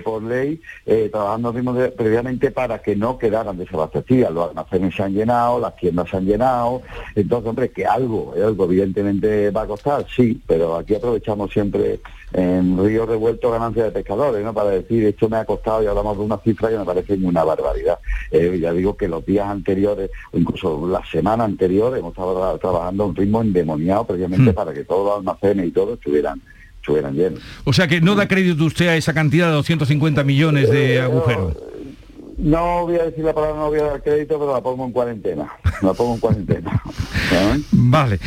[0.04, 0.60] por ley,
[1.10, 4.30] trabajando a un ritmo previamente para que no quedaran desabastecidas.
[4.30, 6.82] Los almacenes se han llenado, las tiendas se han llenado.
[7.16, 11.98] Entonces, hombre, que algo, algo evidentemente va a costar, sí, pero aquí aprovechamos siempre
[12.32, 14.54] en río revuelto ganancia de pescadores, ¿no?
[14.60, 17.44] Para decir, esto me ha costado y hablamos de una cifra que me parece una
[17.44, 17.98] barbaridad.
[18.30, 23.04] Eh, ya digo que los días anteriores, o incluso la semana anterior, hemos estado trabajando
[23.04, 24.54] a un ritmo endemoniado previamente hmm.
[24.54, 26.42] para que todos los almacenes y todo estuvieran
[26.76, 27.40] estuvieran llenos.
[27.64, 31.00] O sea que no da crédito usted a esa cantidad de 250 millones de eh,
[31.00, 31.54] agujeros.
[32.40, 34.92] No voy a decir la palabra, no voy a dar crédito, pero la pongo en
[34.92, 35.52] cuarentena.
[35.82, 36.82] La pongo en cuarentena.
[37.72, 38.18] Vale.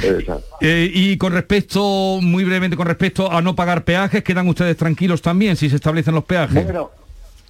[0.62, 5.22] Eh, y con respecto, muy brevemente, con respecto a no pagar peajes, ¿quedan ustedes tranquilos
[5.22, 6.64] también si se establecen los peajes?
[6.64, 6.92] Bueno,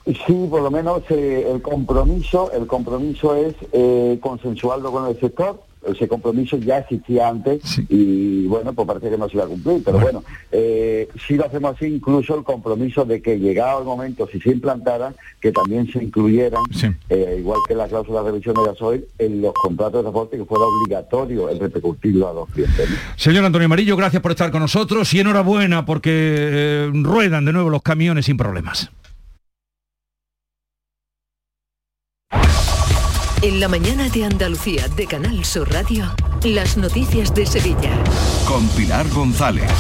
[0.06, 5.62] sí, por lo menos eh, el compromiso, el compromiso es eh, consensuarlo con el sector
[5.88, 9.82] ese compromiso ya existía antes y bueno, pues parece que no se iba a cumplir,
[9.84, 14.28] pero bueno, eh, si lo hacemos así, incluso el compromiso de que llegado el momento,
[14.32, 16.64] si se implantara, que también se incluyeran,
[17.10, 20.46] eh, igual que la cláusula de revisión de gasoil, en los contratos de transporte que
[20.46, 22.90] fuera obligatorio el repercutirlo a los clientes.
[23.16, 27.70] Señor Antonio Amarillo, gracias por estar con nosotros y enhorabuena porque eh, ruedan de nuevo
[27.70, 28.92] los camiones sin problemas.
[33.64, 36.14] La mañana de Andalucía de Canal Sur Radio,
[36.46, 37.92] las noticias de Sevilla.
[38.46, 39.72] Con Pilar González.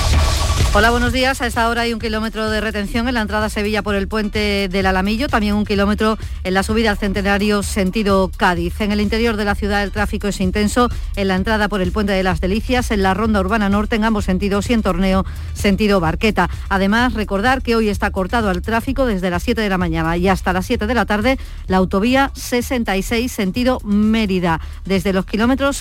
[0.76, 1.39] Hola, buenos días.
[1.39, 4.08] A esta hora hay un kilómetro de retención en la entrada a Sevilla por el
[4.08, 8.82] puente del Alamillo, también un kilómetro en la subida al Centenario sentido Cádiz.
[8.82, 11.91] En el interior de la ciudad el tráfico es intenso en la entrada por el
[11.91, 15.26] puente de las Delicias, en la ronda urbana norte en ambos sentidos y en torneo
[15.54, 16.49] sentido Barqueta.
[16.69, 20.28] Además, recordar que hoy está cortado al tráfico desde las 7 de la mañana y
[20.28, 25.78] hasta las 7 de la tarde la autovía 66 sentido Mérida, desde los kilómetros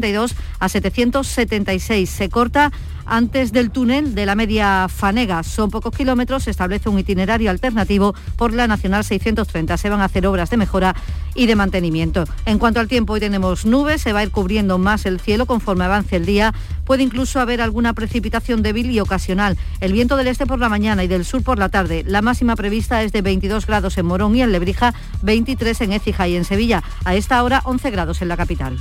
[0.00, 2.10] 782 a 776.
[2.10, 2.72] Se corta
[3.10, 5.42] antes del túnel de la media Fanega.
[5.42, 9.76] Son pocos kilómetros, se establece un itinerario alternativo por la Nacional 630.
[9.76, 10.94] Se van a hacer obras de mejora
[11.34, 12.24] y de mantenimiento.
[12.46, 15.46] En cuanto al tiempo, hoy tenemos nubes, se va a ir cubriendo más el cielo
[15.46, 16.54] conforme avance el día.
[16.84, 19.56] Puede incluso haber alguna precipitación débil y ocasional.
[19.80, 22.04] El viento del este por la mañana y del sur por la tarde.
[22.06, 26.28] La máxima prevista es de 22 grados en Morón y en Lebrija, 23 en Écija
[26.28, 26.82] y en Sevilla.
[27.04, 28.78] A esta hora 11 grados en la capital.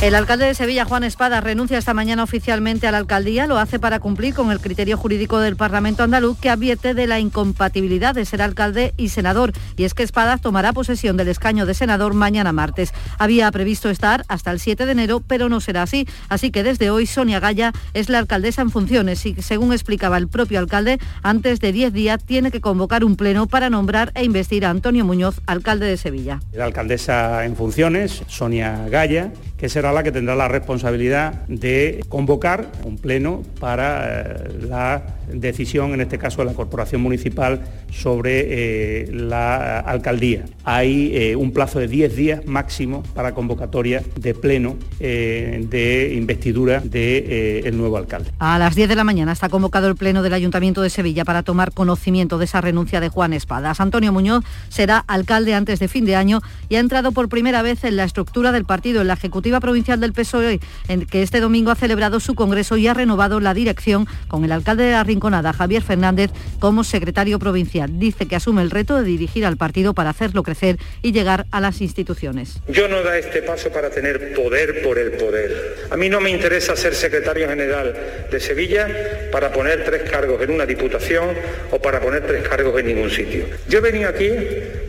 [0.00, 3.48] El alcalde de Sevilla, Juan Espada, renuncia esta mañana oficialmente a la alcaldía.
[3.48, 7.18] Lo hace para cumplir con el criterio jurídico del Parlamento andaluz que advierte de la
[7.18, 9.50] incompatibilidad de ser alcalde y senador.
[9.76, 12.92] Y es que Espada tomará posesión del escaño de senador mañana martes.
[13.18, 16.06] Había previsto estar hasta el 7 de enero, pero no será así.
[16.28, 20.28] Así que desde hoy Sonia Gaya es la alcaldesa en funciones y según explicaba el
[20.28, 24.64] propio alcalde, antes de 10 días tiene que convocar un pleno para nombrar e investir
[24.64, 26.38] a Antonio Muñoz, alcalde de Sevilla.
[26.52, 32.70] La alcaldesa en funciones, Sonia Gaya, que será la que tendrá la responsabilidad de convocar
[32.84, 39.12] un pleno para eh, la decisión, en este caso de la Corporación Municipal, sobre eh,
[39.12, 40.44] la alcaldía.
[40.64, 47.76] Hay eh, un plazo de 10 días máximo para convocatoria de pleno de investidura del
[47.76, 48.30] nuevo alcalde.
[48.38, 51.42] A las 10 de la mañana está convocado el pleno del Ayuntamiento de Sevilla para
[51.42, 53.80] tomar conocimiento de esa renuncia de Juan Espadas.
[53.80, 57.84] Antonio Muñoz será alcalde antes de fin de año y ha entrado por primera vez
[57.84, 61.70] en la estructura del partido en la Ejecutiva Provincial del PSOE, en que este domingo
[61.70, 65.52] ha celebrado su congreso y ha renovado la dirección con el alcalde de la Rinconada,
[65.52, 67.98] Javier Fernández, como secretario provincial.
[67.98, 71.60] Dice que asume el reto de dirigir al partido para hacerlo crecer y llegar a
[71.60, 72.60] las instituciones.
[72.68, 75.86] Yo no da este paso para tener poder por el poder.
[75.90, 77.94] A mí no me interesa ser secretario general
[78.30, 78.88] de Sevilla
[79.30, 81.28] para poner tres cargos en una diputación
[81.70, 83.44] o para poner tres cargos en ningún sitio.
[83.68, 84.28] Yo he venido aquí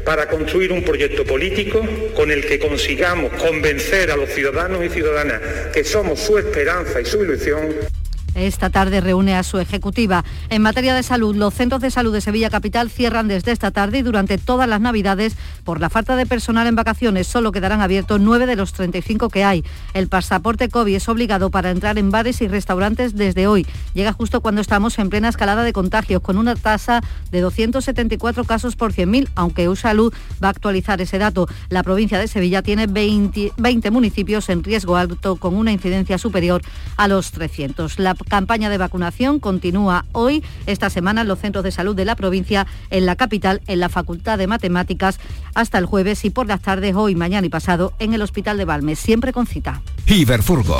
[0.05, 1.81] para construir un proyecto político
[2.15, 5.41] con el que consigamos convencer a los ciudadanos y ciudadanas
[5.73, 7.98] que somos su esperanza y su ilusión
[8.39, 10.23] esta tarde reúne a su ejecutiva.
[10.49, 13.99] En materia de salud, los centros de salud de Sevilla Capital cierran desde esta tarde
[13.99, 17.28] y durante todas las Navidades por la falta de personal en vacaciones.
[17.28, 19.63] Solo quedarán abiertos nueve de los 35 que hay.
[19.93, 23.67] El pasaporte COVID es obligado para entrar en bares y restaurantes desde hoy.
[23.93, 28.75] Llega justo cuando estamos en plena escalada de contagios, con una tasa de 274 casos
[28.75, 31.47] por 100.000, aunque USALUD va a actualizar ese dato.
[31.69, 36.62] La provincia de Sevilla tiene 20, municipios en riesgo alto con una incidencia superior
[36.97, 37.99] a los 300.
[37.99, 42.15] La campaña de vacunación continúa hoy, esta semana, en los centros de salud de la
[42.15, 45.19] provincia, en la capital, en la Facultad de Matemáticas,
[45.53, 48.65] hasta el jueves y por las tardes, hoy, mañana y pasado, en el Hospital de
[48.65, 49.81] Balmes, siempre con cita.
[50.05, 50.77] Iberfurgo.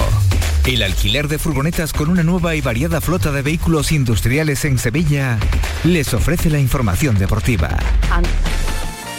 [0.66, 5.40] El alquiler de furgonetas con una nueva y variada flota de vehículos industriales en Sevilla
[5.84, 7.78] les ofrece la información deportiva.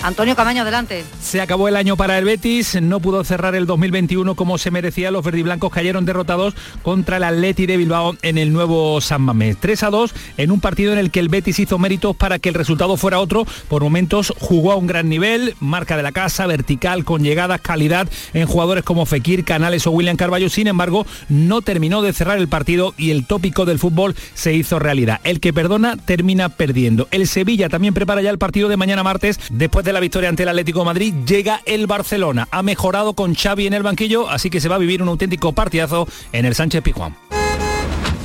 [0.02, 1.04] Antonio Camaño, adelante.
[1.20, 5.10] Se acabó el año para el Betis, no pudo cerrar el 2021 como se merecía.
[5.10, 9.58] Los verdiblancos cayeron derrotados contra el Atleti de Bilbao en el nuevo San Mamés.
[9.60, 12.48] 3 a 2 en un partido en el que el Betis hizo méritos para que
[12.48, 13.46] el resultado fuera otro.
[13.68, 18.08] Por momentos jugó a un gran nivel, marca de la casa, vertical, con llegadas, calidad
[18.32, 20.48] en jugadores como Fekir, Canales o William Carballo.
[20.48, 24.78] Sin embargo, no terminó de cerrar el partido y el tópico del fútbol se hizo
[24.78, 25.20] realidad.
[25.24, 27.06] El que perdona termina perdiendo.
[27.10, 30.42] El Sevilla también prepara ya el partido de mañana martes después de la victoria ante
[30.44, 32.48] el Atlético Madrid, llega el Barcelona.
[32.50, 35.52] Ha mejorado con Xavi en el banquillo, así que se va a vivir un auténtico
[35.52, 37.16] partidazo en el Sánchez Pizjuán.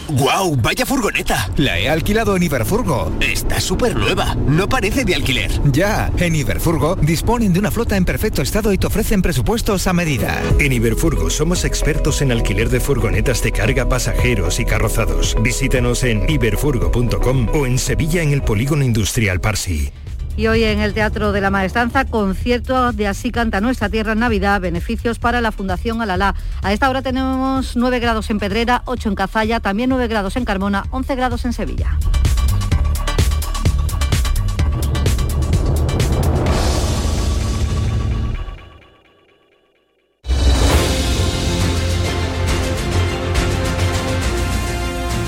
[0.07, 0.55] ¡Guau!
[0.55, 1.49] ¡Vaya furgoneta!
[1.57, 3.11] La he alquilado en Iberfurgo.
[3.19, 4.35] Está súper nueva.
[4.47, 5.51] No parece de alquiler.
[5.71, 9.93] Ya, en Iberfurgo disponen de una flota en perfecto estado y te ofrecen presupuestos a
[9.93, 10.41] medida.
[10.59, 15.35] En Iberfurgo somos expertos en alquiler de furgonetas de carga, pasajeros y carrozados.
[15.41, 19.91] Visítanos en iberfurgo.com o en Sevilla en el Polígono Industrial Parsi.
[20.37, 24.19] Y hoy en el Teatro de la Maestranza, concierto de Así canta nuestra tierra en
[24.19, 26.35] Navidad, beneficios para la Fundación Alalá.
[26.61, 30.43] A esta hora tenemos 9 grados en Pedrera, 8 en Cazalla, también 9 grados en
[30.43, 31.97] Carmona, 11 grados en Sevilla.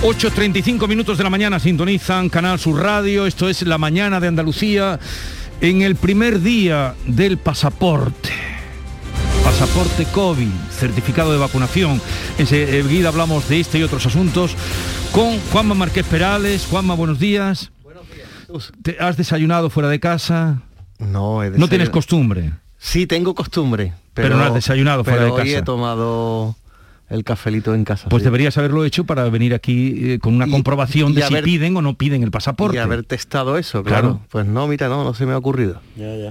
[0.08, 3.28] ...8.35 minutos de la mañana sintonizan Canal Sur Radio...
[3.28, 5.02] ...esto es La Mañana de Andalucía...
[5.60, 8.30] ...en el primer día del pasaporte...
[9.44, 10.48] ...pasaporte COVID...
[10.72, 12.02] ...certificado de vacunación...
[12.38, 14.56] ...enseguida hablamos de este y otros asuntos...
[15.12, 16.66] ...con Juanma Marqués Perales...
[16.68, 17.72] ...Juanma, buenos días...
[17.84, 18.72] Buenos días.
[18.82, 20.62] ¿Te ¿Has desayunado fuera de casa?
[21.00, 22.54] No, he ¿No tienes costumbre?
[22.78, 23.94] Sí, tengo costumbre.
[24.14, 25.60] Pero, no has desayunado fuera pero de hoy casa.
[25.60, 26.56] he tomado
[27.10, 28.10] el cafelito en casa.
[28.10, 28.26] Pues sí.
[28.26, 31.44] deberías haberlo hecho para venir aquí eh, con una Y- comprobación y de si haber-
[31.44, 32.78] piden o no piden el pasaporte.
[32.78, 34.02] Y haber testado eso, claro.
[34.10, 34.26] Claro.
[34.30, 35.82] Pues no, mira, no, no se me ha ocurrido.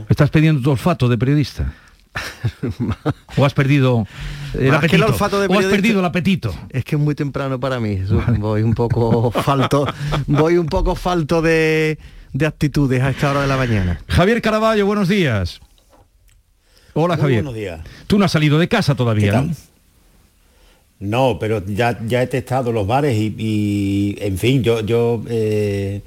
[0.09, 1.73] ¿Estás perdiendo tu olfato de periodista?
[3.37, 4.07] ¿O has perdido
[4.55, 5.07] el Más que el apetito?
[5.07, 6.55] olfato de ¿O has perdido el apetito?
[6.71, 8.01] Es que es muy temprano para mí.
[8.39, 9.87] Voy un poco falto,
[10.27, 11.99] voy un poco falto de,
[12.33, 14.01] de actitudes a esta hora de la mañana.
[14.09, 15.61] Javier Caraballo, buenos días.
[16.95, 17.43] Hola Muy Javier.
[17.43, 17.81] buenos días.
[18.07, 19.49] Tú no has salido de casa todavía, ¿Qué tal?
[19.49, 19.55] ¿no?
[20.99, 26.01] No, pero ya, ya he testado los bares y, en fin, yo, yo eh,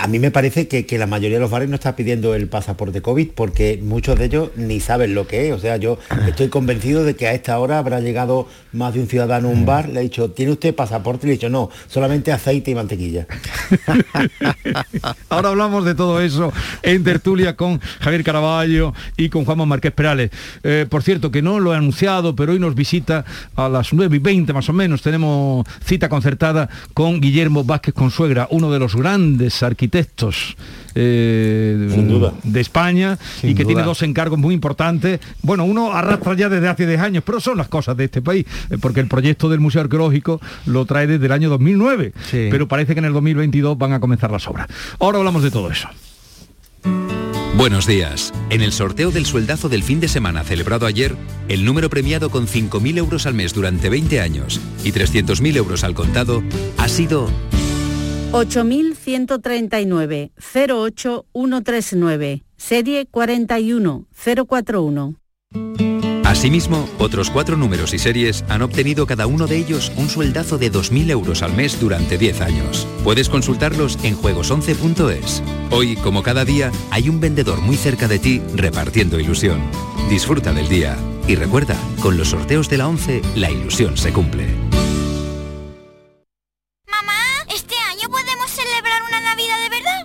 [0.00, 2.48] a mí me parece que, que la mayoría de los bares no está pidiendo el
[2.48, 5.54] pasaporte COVID porque muchos de ellos ni saben lo que es.
[5.54, 9.06] O sea, yo estoy convencido de que a esta hora habrá llegado más de un
[9.06, 11.26] ciudadano a un bar, le ha dicho, ¿tiene usted pasaporte?
[11.26, 13.26] Y le he dicho, no, solamente aceite y mantequilla.
[15.28, 20.30] Ahora hablamos de todo eso en tertulia con Javier Caraballo y con Juanma Márquez Perales.
[20.62, 23.24] Eh, por cierto, que no lo he anunciado, pero hoy nos visita
[23.56, 25.02] a las 9 y 20 más o menos.
[25.02, 29.62] Tenemos cita concertada con Guillermo Vázquez Consuegra, uno de los grandes
[30.94, 32.32] eh, Sin duda.
[32.42, 35.20] de España y que tiene dos encargos muy importantes.
[35.42, 38.46] Bueno, uno arrastra ya desde hace 10 años, pero son las cosas de este país,
[38.70, 42.48] eh, porque el proyecto del Museo Arqueológico lo trae desde el año 2009, Sí.
[42.50, 44.68] pero parece que en el 2022 van a comenzar las obras.
[44.98, 45.88] Ahora hablamos de todo eso.
[47.56, 48.32] Buenos días.
[48.50, 51.14] En el sorteo del sueldazo del fin de semana celebrado ayer,
[51.48, 55.94] el número premiado con 5.000 euros al mes durante 20 años y 300.000 euros al
[55.94, 56.42] contado
[56.78, 57.30] ha sido
[58.34, 65.14] 8139 08139 serie 41041.
[66.24, 70.72] Asimismo, otros cuatro números y series han obtenido cada uno de ellos un sueldazo de
[70.72, 72.88] 2.000 euros al mes durante 10 años.
[73.04, 75.44] Puedes consultarlos en juegos11.es.
[75.70, 79.60] Hoy, como cada día, hay un vendedor muy cerca de ti repartiendo ilusión.
[80.10, 80.96] Disfruta del día.
[81.28, 84.63] Y recuerda, con los sorteos de la 11, la ilusión se cumple.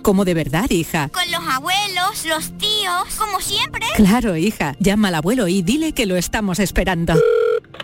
[0.00, 0.02] verdad?
[0.02, 1.08] ¿Cómo de verdad, hija?
[1.08, 3.86] Con los abuelos, los tíos, como siempre.
[3.96, 4.74] Claro, hija.
[4.78, 7.14] Llama al abuelo y dile que lo estamos esperando.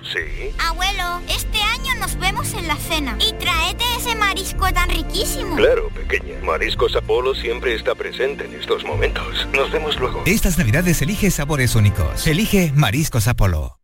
[0.03, 0.51] Sí.
[0.59, 3.17] Abuelo, este año nos vemos en la cena.
[3.21, 5.57] Y tráete ese marisco tan riquísimo.
[5.57, 6.39] Claro, pequeña.
[6.43, 9.47] Mariscos Apolo siempre está presente en estos momentos.
[9.53, 10.23] Nos vemos luego.
[10.27, 12.27] Estas navidades elige sabores únicos.
[12.27, 13.79] Elige Mariscos Apolo.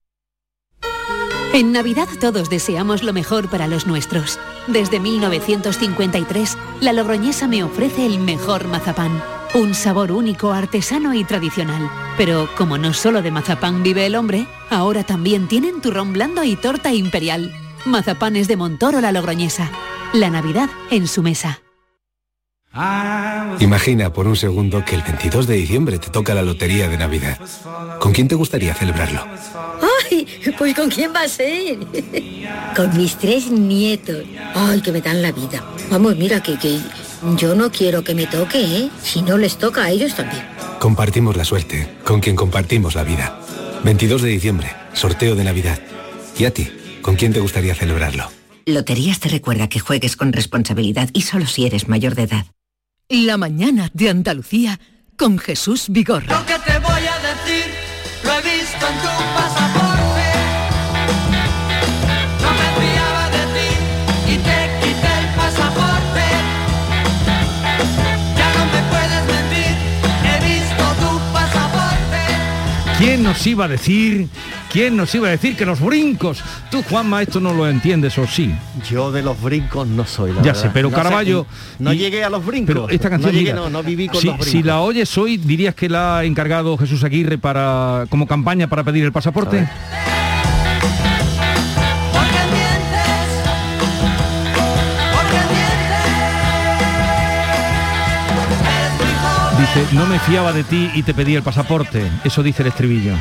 [1.55, 4.38] En Navidad todos deseamos lo mejor para los nuestros.
[4.68, 9.22] Desde 1953, la Logroñesa me ofrece el mejor mazapán.
[9.55, 11.90] Un sabor único, artesano y tradicional.
[12.16, 16.57] Pero como no solo de mazapán vive el hombre, ahora también tienen turrón blando y
[16.57, 17.53] torta imperial.
[17.84, 19.70] Mazapanes de Montoro la Logroñesa.
[20.14, 21.61] La Navidad en su mesa.
[23.61, 27.38] Imagina por un segundo que el 22 de diciembre te toca la lotería de Navidad.
[28.00, 29.26] ¿Con quién te gustaría celebrarlo?
[30.13, 30.27] ¡Ay!
[30.59, 31.79] Pues ¿con quién va a ser?
[32.77, 34.25] Con mis tres nietos.
[34.55, 35.65] ¡Ay, que me dan la vida!
[35.91, 36.81] Vamos, mira, que, que
[37.37, 38.91] yo no quiero que me toque, ¿eh?
[39.03, 40.43] Si no les toca a ellos también.
[40.79, 43.41] Compartimos la suerte, con quien compartimos la vida.
[43.85, 45.81] 22 de diciembre, sorteo de Navidad.
[46.39, 46.69] ¿Y a ti?
[47.01, 48.31] ¿Con quién te gustaría celebrarlo?
[48.67, 52.47] Loterías te recuerda que juegues con responsabilidad y solo si eres mayor de edad.
[53.09, 54.79] La mañana de Andalucía
[55.17, 56.39] con Jesús Vigorra.
[56.39, 57.75] Lo que te voy a decir
[58.25, 59.82] lo he visto en tu pasaporte.
[73.03, 74.28] ¿Quién nos iba a decir?
[74.70, 76.40] ¿Quién nos iba a decir que los brincos?
[76.70, 78.55] Tú, Juanma, esto no lo entiendes o sí.
[78.88, 80.62] Yo de los brincos no soy, la Ya verdad.
[80.62, 81.44] sé, pero No Caravaggio...
[81.80, 82.68] no y- llegué a los brincos.
[82.72, 83.32] Pero esta canción...
[83.32, 84.53] no, llegué, mira, no, no viví con si, los brincos.
[84.53, 88.84] si la oyes hoy, dirías que la ha encargado Jesús Aguirre para como campaña para
[88.84, 89.68] pedir el pasaporte.
[99.63, 102.03] Dice, no me fiaba de ti y te pedí el pasaporte.
[102.25, 103.15] Eso dice el estribillo.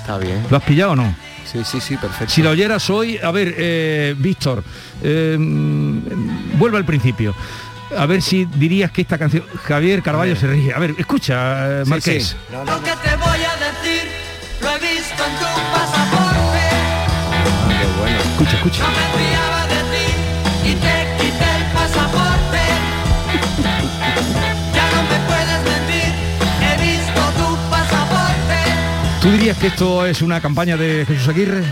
[0.00, 0.44] Está bien.
[0.50, 1.14] ¿Lo has pillado o no?
[1.44, 2.32] Sí, sí, sí, perfecto.
[2.34, 4.64] Si la oyeras hoy, a ver, eh, Víctor,
[5.04, 5.36] eh,
[6.54, 7.32] vuelve al principio.
[7.96, 9.44] A ver si dirías que esta canción...
[9.64, 10.72] Javier Carballo se ríe.
[10.74, 12.26] A ver, escucha, eh, Sí, Marqués.
[12.28, 12.36] sí.
[12.52, 14.08] Lo que te voy a decir
[14.62, 16.58] lo he visto en tu pasaporte.
[18.32, 18.82] Escucha, escucha.
[18.82, 19.51] No me fiaba
[29.22, 31.62] ¿Tú dirías que esto es una campaña de Jesús Aguirre?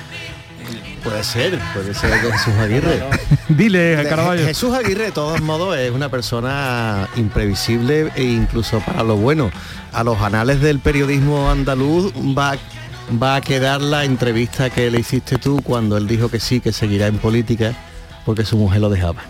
[1.02, 3.02] Puede ser, puede ser de Jesús Aguirre.
[3.48, 4.44] Dile, De- Carballo.
[4.46, 9.50] Jesús Aguirre, de todos modos, es una persona imprevisible e incluso para lo bueno.
[9.92, 12.56] A los anales del periodismo andaluz va,
[13.20, 16.72] va a quedar la entrevista que le hiciste tú cuando él dijo que sí, que
[16.72, 17.72] seguirá en política
[18.24, 19.22] porque su mujer lo dejaba.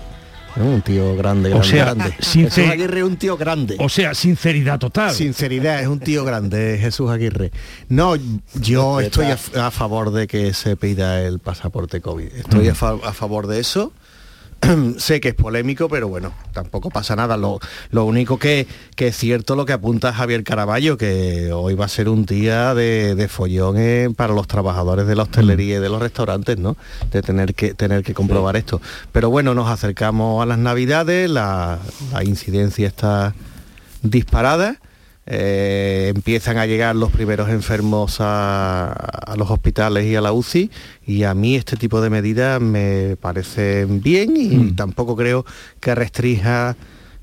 [0.56, 2.14] Un tío grande, O grande, sea, grande.
[2.20, 3.76] sincer- Jesús Aguirre es un tío grande.
[3.78, 5.14] O sea, sinceridad total.
[5.14, 7.52] Sinceridad, es un tío grande, Jesús Aguirre.
[7.88, 8.16] No,
[8.54, 9.26] yo estoy
[9.56, 12.26] a, favor de que se pida el pasaporte COVID.
[12.34, 13.92] Estoy a, fa- a favor de eso.
[14.98, 17.36] sé que es polémico, pero bueno, tampoco pasa nada.
[17.36, 21.86] Lo, lo único que, que es cierto lo que apunta Javier Caraballo, que hoy va
[21.86, 25.80] a ser un día de, de follón eh, para los trabajadores de la hostelería y
[25.80, 26.76] de los restaurantes, ¿no?
[27.10, 28.80] De tener que, tener que comprobar esto.
[29.12, 31.78] Pero bueno, nos acercamos a las navidades, la,
[32.12, 33.34] la incidencia está
[34.02, 34.76] disparada.
[35.26, 40.70] Eh, empiezan a llegar los primeros enfermos a, a los hospitales y a la UCI
[41.06, 45.44] y a mí este tipo de medidas me parecen bien y tampoco creo
[45.78, 46.74] que restrinja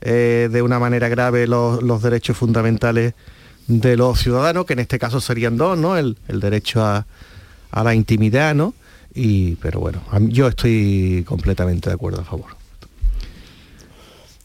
[0.02, 3.14] eh, de una manera grave los, los derechos fundamentales
[3.68, 5.98] de los ciudadanos, que en este caso serían dos, ¿no?
[5.98, 7.06] El, el derecho a,
[7.72, 8.74] a la intimidad, ¿no?
[9.14, 12.56] Y, pero bueno, mí- yo estoy completamente de acuerdo a favor.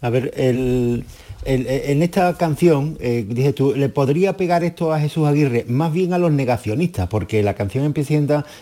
[0.00, 1.04] A ver, el,
[1.44, 5.64] el- en esta canción, eh, dices tú, ¿le podría pegar esto a Jesús Aguirre?
[5.68, 8.14] Más bien a los negacionistas, porque la canción empieza,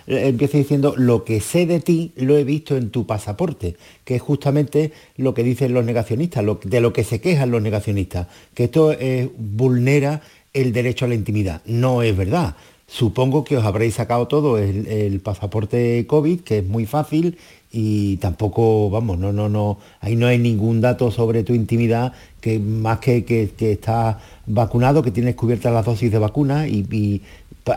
[0.07, 4.17] eh, empieza diciendo, lo que sé de ti lo he visto en tu pasaporte, que
[4.17, 8.27] es justamente lo que dicen los negacionistas, lo- de lo que se quejan los negacionistas,
[8.55, 10.23] que esto eh, vulnera
[10.53, 11.63] el derecho a la intimidad.
[11.67, 12.57] No es verdad.
[12.87, 17.39] Supongo que os habréis sacado todo el, el pasaporte COVID, que es muy fácil
[17.73, 22.59] y tampoco, vamos, no, no, no, ahí no hay ningún dato sobre tu intimidad que
[22.59, 24.17] más que que, que estás
[24.47, 27.23] vacunado, que tienes cubiertas las dosis de vacuna y,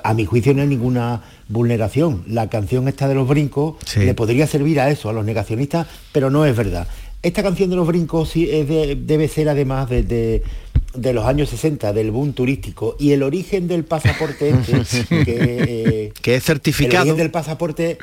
[0.04, 2.24] a mi juicio no hay ninguna vulneración.
[2.28, 4.00] La canción esta de los brincos Sí.
[4.00, 6.88] le podría servir a eso, a los negacionistas, pero no es verdad.
[7.22, 10.42] Esta canción de los brincos sí es de- debe ser además de, de-
[10.96, 15.26] de los años 60, del boom turístico, y el origen del pasaporte este, que,
[16.08, 16.96] eh, Que es certificado.
[17.04, 17.98] el origen del pasaporte,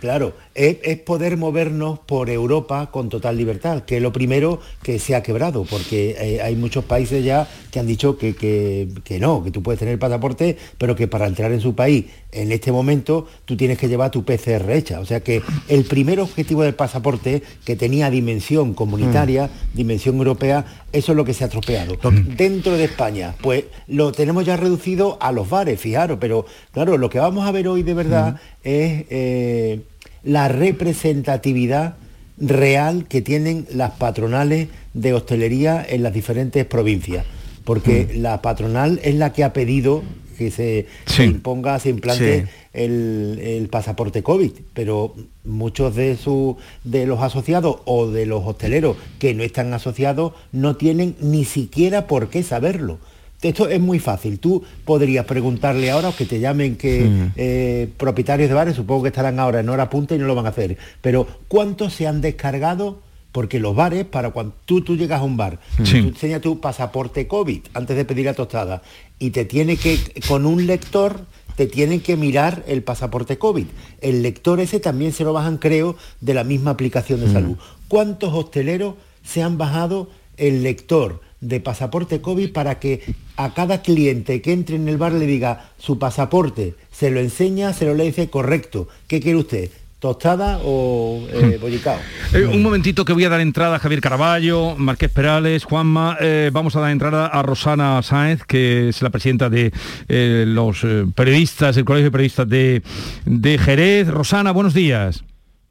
[0.00, 4.98] claro, es, es poder movernos por Europa con total libertad, que es lo primero que
[4.98, 9.18] se ha quebrado, porque eh, hay muchos países ya que han dicho que, que- que
[9.18, 12.50] no, que tú puedes tener el pasaporte, pero que para entrar en su país en
[12.52, 15.00] este momento tú tienes que llevar tu PCR hecha.
[15.00, 21.12] O sea que el primer objetivo del pasaporte, que tenía dimensión comunitaria, dimensión europea, eso
[21.12, 21.96] es lo que se ha estropeado.
[22.36, 27.08] Dentro de España, pues lo tenemos ya reducido a los bares, fijaros, pero claro, lo
[27.10, 29.80] que vamos a ver hoy de verdad es eh,
[30.24, 31.94] la representatividad
[32.38, 37.24] real que tienen las patronales de hostelería en las diferentes provincias.
[37.64, 40.02] Porque la patronal es la que ha pedido
[40.36, 40.86] que se,
[41.22, 42.48] imponga, se implante Sí.
[42.72, 45.14] el, el pasaporte COVID, pero
[45.44, 50.76] muchos de, su, de los asociados o de los hosteleros que no están asociados no
[50.76, 52.98] tienen ni siquiera por qué saberlo.
[53.42, 54.38] Esto es muy fácil.
[54.38, 59.08] Tú podrías preguntarle ahora o que te llamen que eh, propietarios de bares, supongo que
[59.08, 60.78] estarán ahora en hora punta y no lo van a hacer.
[61.00, 63.00] Pero ¿cuántos se han descargado?
[63.32, 66.02] Porque los bares, para cuando tú, tú llegas a un bar, Sí.
[66.02, 68.82] tú enseñas tu pasaporte COVID antes de pedir la tostada
[69.18, 71.24] y te tiene que, con un lector,
[71.56, 73.66] te tienen que mirar el pasaporte COVID.
[74.02, 77.56] El lector ese también se lo bajan, creo, de la misma aplicación de salud.
[77.88, 83.02] ¿Cuántos hosteleros se han bajado el lector de pasaporte COVID para que
[83.36, 87.74] a cada cliente que entre en el bar le diga su pasaporte, se lo enseña,
[87.74, 88.88] se lo le dice correcto.
[89.08, 89.70] ¿Qué quiere usted?
[89.98, 91.96] ¿Tostada o eh, bollicao?
[92.32, 96.16] Eh, un momentito que voy a dar entrada a Javier Caraballo, Marqués Perales, Juanma.
[96.20, 99.72] eh, vamos a dar entrada a Rosana Sáenz, que es la presidenta de
[100.08, 100.84] eh, los
[101.14, 102.82] periodistas, el Colegio de Periodistas de,
[103.26, 104.08] de Jerez.
[104.08, 105.22] Rosana, buenos días.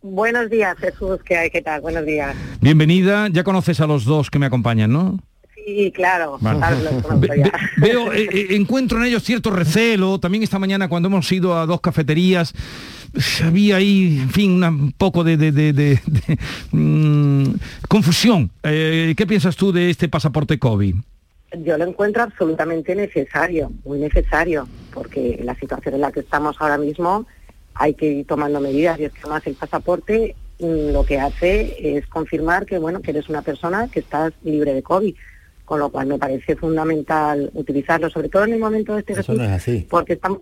[0.01, 1.49] Buenos días, Jesús, ¿qué hay?
[1.49, 1.81] ¿Qué tal?
[1.81, 2.35] Buenos días.
[2.61, 3.27] Bienvenida.
[3.31, 5.19] Ya conoces a los dos que me acompañan, ¿no?
[5.65, 6.59] Sí, claro, Vale.
[6.59, 10.19] claro, Ve- veo, eh, eh, encuentro en ellos cierto recelo.
[10.19, 12.53] También esta mañana cuando hemos ido a dos cafeterías,
[13.43, 16.37] había ahí, en fin, una- un poco de, de- de- de- de,
[16.71, 17.53] mm,
[17.87, 18.49] confusión.
[18.63, 20.95] Eh, ¿Qué piensas tú de este pasaporte COVID?
[21.65, 26.77] Yo lo encuentro absolutamente necesario, muy necesario, porque la situación en la que estamos ahora
[26.77, 27.25] mismo
[27.73, 31.97] hay que ir tomando medidas y es que además el pasaporte mm, lo que hace
[31.97, 35.13] es confirmar que bueno que eres una persona que estás libre de COVID,
[35.71, 39.33] con lo cual me parece fundamental utilizarlo, sobre todo en el momento de este Eso
[39.33, 39.87] no es así.
[39.89, 40.39] porque estamos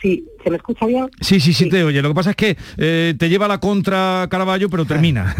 [0.00, 1.10] sí, ¿se me escucha bien?
[1.20, 2.00] Sí, sí, sí, te oye.
[2.00, 5.36] Lo que pasa es que eh, te lleva la contra Caraballo, pero termina.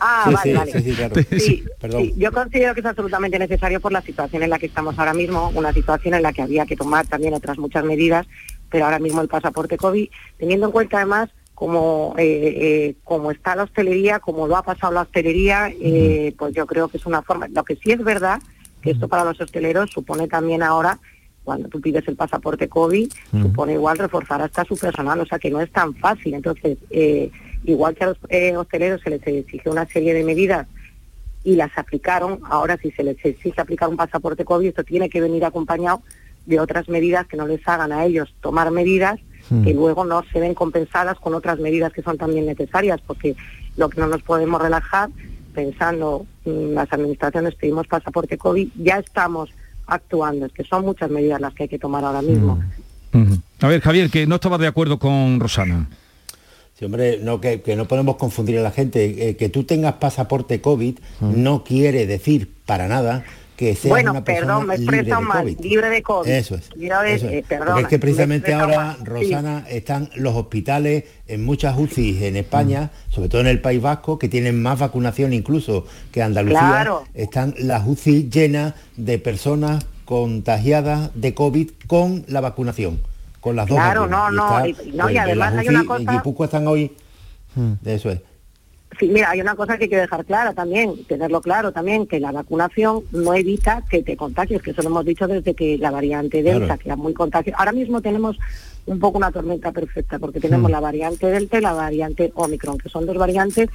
[0.00, 0.72] Ah, Sí, vale, sí, vale.
[0.72, 1.14] sí, sí, claro.
[1.16, 4.64] Sí, Sí, sí, yo considero que es absolutamente necesario por la situación en la que
[4.64, 8.26] estamos ahora mismo, una situación en la que había que tomar también otras muchas medidas,
[8.70, 10.08] pero ahora mismo el pasaporte COVID,
[10.38, 12.24] teniendo en cuenta además como, eh,
[12.56, 16.88] eh, como está la hostelería, como lo ha pasado la hostelería, eh, pues yo creo
[16.88, 17.46] que es una forma.
[17.48, 18.40] Lo que sí es verdad,
[18.84, 21.00] que esto para los hosteleros supone también ahora,
[21.42, 25.50] cuando tú pides el pasaporte COVID, supone igual reforzar hasta su personal, o sea que
[25.50, 26.34] no es tan fácil.
[26.34, 27.30] Entonces, eh,
[27.64, 30.66] igual que a los eh, hosteleros se les exige una serie de medidas
[31.42, 35.22] y las aplicaron, ahora si se les exige aplicar un pasaporte COVID, esto tiene que
[35.22, 36.02] venir acompañado
[36.44, 39.18] de otras medidas que no les hagan a ellos tomar medidas
[39.62, 43.36] que luego no se ven compensadas con otras medidas que son también necesarias, porque
[43.76, 45.10] lo que no nos podemos relajar
[45.54, 49.50] pensando mm, las administraciones pedimos pasaporte COVID, ya estamos
[49.86, 52.60] actuando, es que son muchas medidas las que hay que tomar ahora mismo.
[53.12, 53.38] Ujú.
[53.60, 55.88] A ver, Javier, que no estabas de acuerdo con Rosana.
[56.78, 59.28] Sí, hombre, no, que, que no podemos confundir a la gente.
[59.28, 63.24] Eh, que tú tengas pasaporte COVID no quiere decir para nada
[63.56, 65.60] que seas Bueno, una persona perdón, me he libre de mal, COVID.
[65.60, 66.28] libre de COVID.
[66.30, 66.74] Eso es.
[66.76, 67.32] Libre- eso es.
[67.32, 69.04] eh, perdona, Porque es que precisamente ahora, mal, sí.
[69.04, 74.18] Rosana, están los hospitales en muchas UCIs en España, sobre todo en el País Vasco,
[74.18, 76.58] que tienen más vacunación incluso que Andalucía.
[76.58, 77.04] Claro.
[77.14, 83.00] Están las UCI llenas de personas contagiadas de COVID con la vacunación,
[83.40, 84.32] con las dos Claro, vacunas.
[84.32, 86.66] no, no, está- y- no, y en además hay una UCI En cosa- Guipúzcoa están
[86.66, 86.92] hoy...
[87.54, 88.18] De eso es.
[88.98, 92.20] Sí, mira, hay una cosa que hay que dejar clara también, tenerlo claro también, que
[92.20, 95.90] la vacunación no evita que te contagies, que eso lo hemos dicho desde que la
[95.90, 96.78] variante Delta, Claro.
[96.80, 97.58] que era muy contagiosa.
[97.58, 98.38] Ahora mismo tenemos
[98.86, 100.72] un poco una tormenta perfecta, porque tenemos Mm.
[100.72, 103.68] la variante Delta y la variante Omicron, que son dos variantes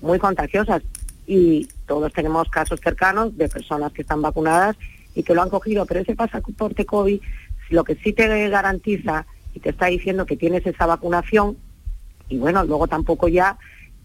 [0.00, 0.82] muy contagiosas.
[1.26, 4.76] Y todos tenemos casos cercanos de personas que están vacunadas
[5.14, 7.20] y que lo han cogido, pero ese pasaporte COVID,
[7.70, 11.56] lo que sí te garantiza y te está diciendo que tienes esa vacunación,
[12.28, 13.56] y bueno, luego tampoco ya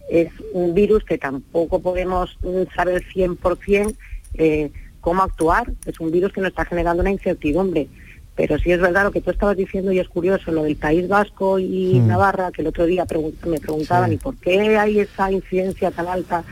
[0.10, 3.96] es un virus que tampoco podemos mm, saber 100%
[4.36, 5.72] eh, cómo actuar.
[5.86, 7.88] Es un virus que nos está generando una incertidumbre.
[8.36, 11.08] Pero sí es verdad lo que tú estabas diciendo y es curioso, lo del País
[11.08, 12.08] Vasco y Mm.
[12.08, 16.08] Navarra, que el otro día pregun- me preguntaban, ¿y por qué hay esa incidencia tan
[16.08, 16.44] alta?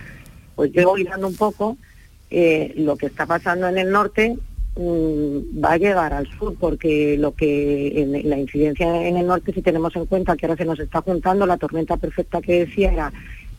[0.56, 1.78] Pues yo voy dando un poco,
[2.30, 4.38] eh, lo que está pasando en el norte
[4.76, 9.54] mm, va a llegar al sur, porque lo que en la incidencia en el norte,
[9.54, 12.92] si tenemos en cuenta que ahora se nos está juntando la tormenta perfecta que decía
[12.92, 13.14] era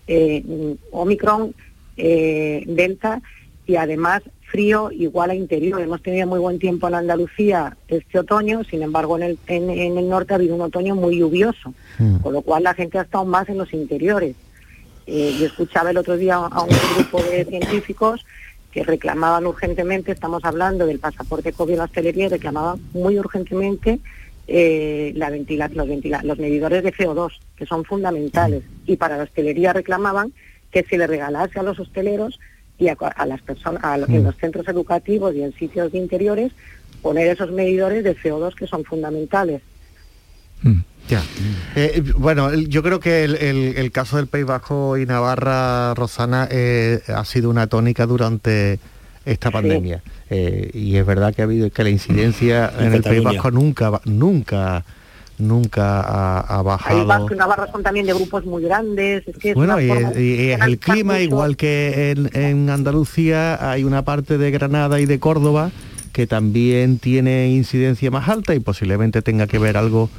[0.08, 0.42] eh,
[0.90, 1.54] Omicron,
[1.96, 3.22] eh, Delta
[3.66, 5.80] y además frío igual a interior.
[5.80, 9.98] Hemos tenido muy buen tiempo en Andalucía este otoño, sin embargo en el, en, en
[9.98, 11.74] el norte ha habido un otoño muy lluvioso,
[12.22, 14.34] con lo cual la gente ha estado más en los interiores.
[15.06, 18.24] Eh, yo escuchaba el otro día a un grupo de científicos
[18.72, 23.98] que reclamaban urgentemente, estamos hablando del pasaporte COVID en la hostelería, reclamaban muy urgentemente
[24.48, 28.62] eh, la ventila- los, ventila- los medidores de CO2, que son fundamentales.
[28.86, 30.32] Y para la hostelería reclamaban
[30.72, 32.40] que se le regalase a los hosteleros
[32.78, 36.52] y a, a las personas, a, en los centros educativos y en sitios de interiores,
[37.02, 39.60] poner esos medidores de CO2 que son fundamentales.
[41.08, 41.22] Ya.
[41.76, 45.94] Eh, bueno, el- yo creo que el, el- el caso del País Vasco y Navarra,
[45.94, 48.78] Rosana, eh, ha sido una tónica durante
[49.24, 50.02] esta pandemia.
[50.30, 53.22] Eh, y es verdad que ha habido que la incidencia En en el País.
[53.22, 54.84] Vasco nunca, nunca,
[55.38, 56.00] nunca
[56.42, 57.06] ha, bajado.
[57.06, 59.26] Vasco y Navarra son también de grupos muy grandes.
[59.26, 61.24] Es que es Bueno, y, es- y es el clima, mucho.
[61.24, 65.70] igual que en, en Andalucía hay una parte de Granada y de Córdoba
[66.12, 70.10] que también tiene incidencia más alta y posiblemente tenga que ver algo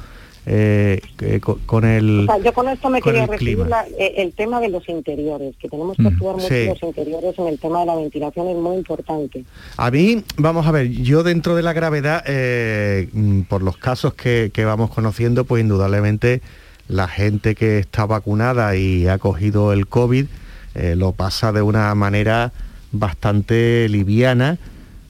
[0.46, 1.00] eh,
[1.42, 2.20] co- con el...
[2.28, 3.58] O sea, yo con esto me con quería el referir
[3.98, 6.66] eh, el tema de los interiores, que tenemos que Mm, actuar mucho sí.
[6.66, 9.44] los interiores en el tema de la ventilación, es muy importante.
[9.76, 14.14] A mí, vamos a ver, yo dentro de la gravedad, eh, mm, por los casos
[14.14, 16.40] que, que vamos conociendo, pues indudablemente
[16.88, 20.26] la gente que está vacunada y ha cogido el COVID
[20.74, 22.52] eh, lo pasa de una manera
[22.92, 24.58] bastante liviana,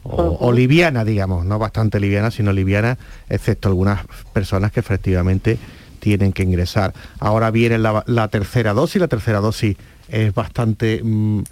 [0.02, 2.98] o, o liviana, digamos, no bastante liviana, sino liviana,
[3.28, 4.00] excepto algunas
[4.32, 5.58] personas que efectivamente
[6.00, 6.94] tienen que ingresar.
[7.18, 9.76] Ahora viene la, la tercera dosis, la tercera dosis
[10.08, 11.42] es bastante, mm,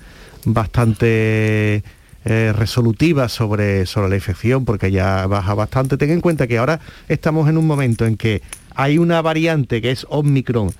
[0.47, 1.83] bastante
[2.25, 5.97] eh, resolutiva sobre, sobre la infección porque ya baja bastante.
[5.97, 8.43] Ten en cuenta que ahora estamos en un momento en que
[8.75, 10.73] hay una variante que es Omicron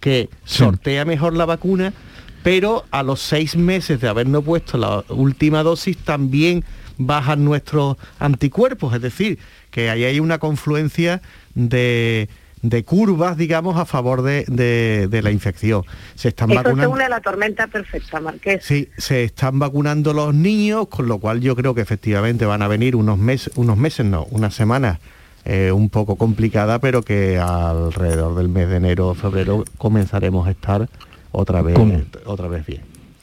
[0.00, 1.94] que sortea mejor la vacuna,
[2.42, 6.62] pero a los seis meses de habernos puesto la última dosis también
[6.98, 9.38] bajan nuestros anticuerpos, es decir,
[9.70, 11.20] que ahí hay una confluencia
[11.54, 12.28] de,
[12.62, 15.82] de curvas, digamos, a favor de, de- de la infección.
[16.14, 16.90] Se están Eso se vacunando.
[16.94, 18.64] une a la tormenta perfecta, Marqués.
[18.64, 22.68] Sí, se están vacunando los niños, con lo cual yo creo que efectivamente van a
[22.68, 24.98] venir unos meses, unos meses no, unas semanas
[25.44, 30.52] eh, un poco complicada, pero que alrededor del mes de enero o febrero comenzaremos a
[30.52, 30.88] estar
[31.32, 32.00] otra vez, ¿Cómo?
[32.24, 32.80] otra vez bien.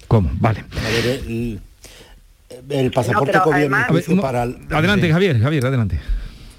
[0.07, 0.29] ¿Cómo?
[0.39, 0.59] Vale.
[0.85, 1.61] A ver, el,
[2.73, 4.43] el pasaporte pero COVID, a mi juicio, no, para...
[4.43, 5.11] el- adelante.
[5.11, 5.99] Javier, Javier, adelante.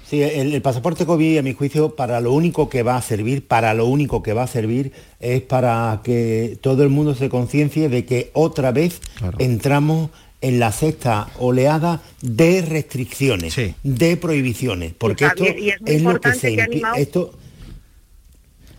[0.07, 3.47] Sí, el, el pasaporte COVID, a mi juicio, para lo único que va a servir,
[3.47, 7.89] para lo único que va a servir es para que todo el mundo se conciencie
[7.89, 9.01] de que otra vez
[9.39, 10.11] entramos
[10.41, 16.81] en la sexta oleada de restricciones, de prohibiciones, porque esto es lo que se que
[16.97, 17.33] esto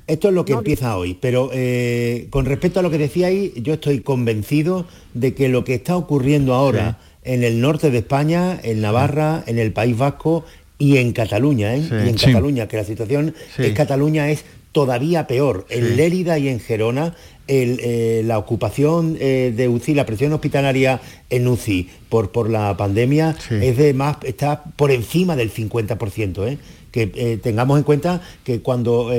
[0.06, 3.72] esto es lo que empieza hoy, pero eh, con respecto a lo que decíais, yo
[3.74, 8.80] estoy convencido de que lo que está ocurriendo ahora en el norte de España, en
[8.80, 10.44] Navarra, en el País Vasco
[10.78, 11.82] y en Cataluña, ¿eh?
[11.90, 12.26] y en Sí.
[12.26, 13.64] Cataluña, que la situación Sí.
[13.64, 15.66] en Cataluña es todavía peor.
[15.70, 15.96] En.
[15.96, 17.14] Lérida y en Gerona,
[17.46, 21.00] el, eh, la ocupación eh, de UCI, la presión hospitalaria
[21.30, 26.46] en UCI por, por la pandemia es de más, está por encima del 50%.
[26.48, 26.58] ¿eh?
[26.90, 29.10] Que tengamos en cuenta que cuando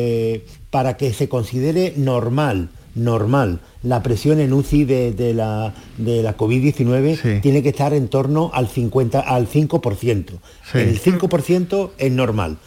[0.70, 6.36] para que se considere normal, normal, la presión en UCI de, de la, de la
[6.36, 10.26] COVID-19 tiene que estar en torno al 50, al 5%.
[10.72, 10.78] Sí.
[10.78, 12.58] El 5% es normal.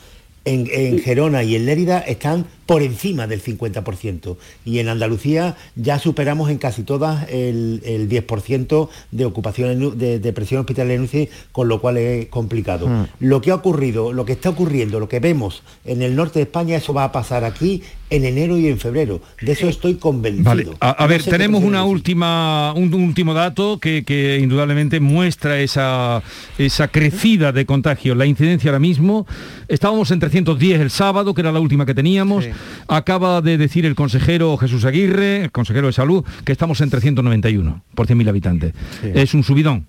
[0.45, 4.37] En, en Gerona y en Lérida están por encima del 50%.
[4.66, 10.33] Y en Andalucía ya superamos en casi todas el, el 10% de ocupación de, de
[10.35, 12.87] presión hospitalaria en UCI, con lo cual es complicado.
[12.87, 13.05] Mm.
[13.21, 16.43] Lo que ha ocurrido, lo que está ocurriendo, lo que vemos en el norte de
[16.43, 19.23] España, eso va a pasar aquí en enero y en febrero.
[19.41, 20.45] De eso estoy convencido.
[20.45, 21.93] Vale, a, a No ver, tenemos una decir.
[21.93, 26.23] última, un, un último dato que, que indudablemente muestra esa,
[26.59, 28.14] esa crecida de contagio.
[28.14, 29.27] La incidencia ahora mismo,
[29.69, 32.45] estábamos en 310 el sábado, que era la última que teníamos.
[32.88, 37.82] Acaba de decir el consejero Jesús Aguirre, el consejero de salud, que estamos en 391
[37.94, 38.72] por 100.000 habitantes.
[39.02, 39.86] Es un subidón.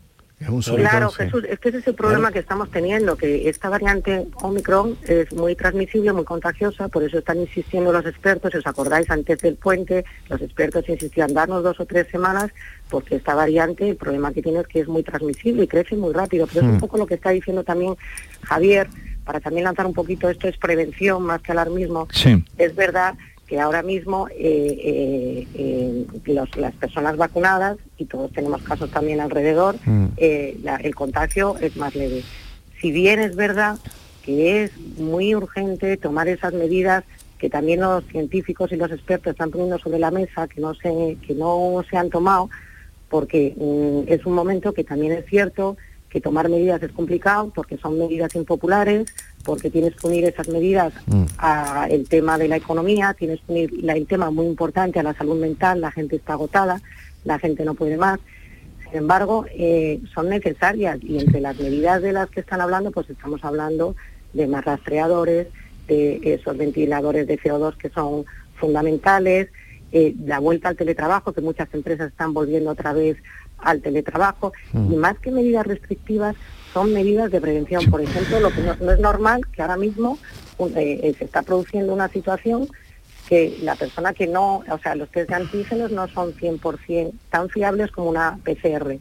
[0.78, 4.96] Claro, Jesús, es que ese es el problema que estamos teniendo, que esta variante Omicron
[5.06, 9.38] es muy transmisible, muy contagiosa, por eso están insistiendo los expertos, si os acordáis antes
[9.40, 12.52] del puente, los expertos insistían darnos dos o tres semanas,
[12.90, 16.14] porque esta variante, el problema que tiene es que es muy transmisible y crece muy
[16.14, 16.80] rápido, pero es un Hmm.
[16.80, 17.96] poco lo que está diciendo también
[18.44, 18.88] Javier,
[19.30, 22.44] para también lanzar un poquito, esto es prevención más que alarmismo, Sí.
[22.58, 23.14] es verdad
[23.46, 24.36] que ahora mismo eh,
[24.84, 30.06] eh, eh, los- las personas vacunadas, y todos tenemos casos también alrededor, Mm.
[30.64, 32.24] la- el contagio es más leve.
[32.82, 33.78] Si bien es verdad
[34.24, 37.04] que es muy urgente tomar esas medidas
[37.38, 41.18] que también los científicos y los expertos están poniendo sobre la mesa, que no se,
[41.22, 42.50] que no se han tomado,
[43.10, 45.78] porque mm, es un momento que también es cierto
[46.10, 50.92] que tomar medidas es complicado, porque son medidas impopulares, porque tienes que unir esas medidas
[51.38, 55.04] a el tema de la economía, tienes que unir la- el tema muy importante a
[55.04, 56.82] la salud mental, la gente está agotada,
[57.26, 58.20] la gente no puede más.
[58.90, 63.10] Sin embargo, eh, son necesarias y entre las medidas de las que están hablando, pues
[63.10, 63.96] estamos hablando
[64.34, 65.48] de más rastreadores,
[65.88, 69.50] de esos ventiladores de CO2 que son fundamentales
[69.92, 73.18] eh, la vuelta al teletrabajo, que muchas empresas están volviendo otra vez
[73.62, 76.36] al teletrabajo, y más que medidas restrictivas,
[76.74, 77.90] son medidas de prevención.
[77.90, 80.18] Por ejemplo, lo que no, no es normal que ahora mismo
[80.60, 82.68] eh, eh, se está produciendo una situación
[83.28, 87.50] que la persona que no, o sea, los test de antígenos no son 100% tan
[87.50, 88.98] fiables como una PCR.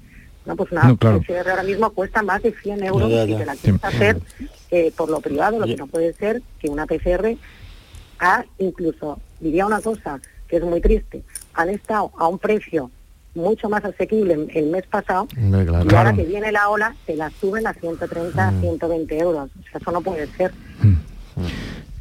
[0.46, 1.20] No, pues una No, claro.
[1.20, 3.38] PCR ahora mismo cuesta más de 100 euros Ya, ya, si ya.
[3.38, 3.86] te la quieres Sí.
[3.86, 4.20] hacer
[4.70, 5.72] eh, por lo privado, lo Ya.
[5.74, 7.36] que no puede ser que una PCR
[8.20, 11.22] ha incluso, diría una cosa que es muy triste,
[11.54, 12.90] han estado a un precio
[13.39, 15.89] mucho más asequible el- el mes pasado Hombre, claro.
[15.91, 19.49] y ahora que viene la ola te la suben a 130, 120 euros.
[19.59, 20.53] O sea, eso no puede ser.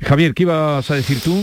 [0.02, 1.42] Javier, ¿qué ibas a decir tú?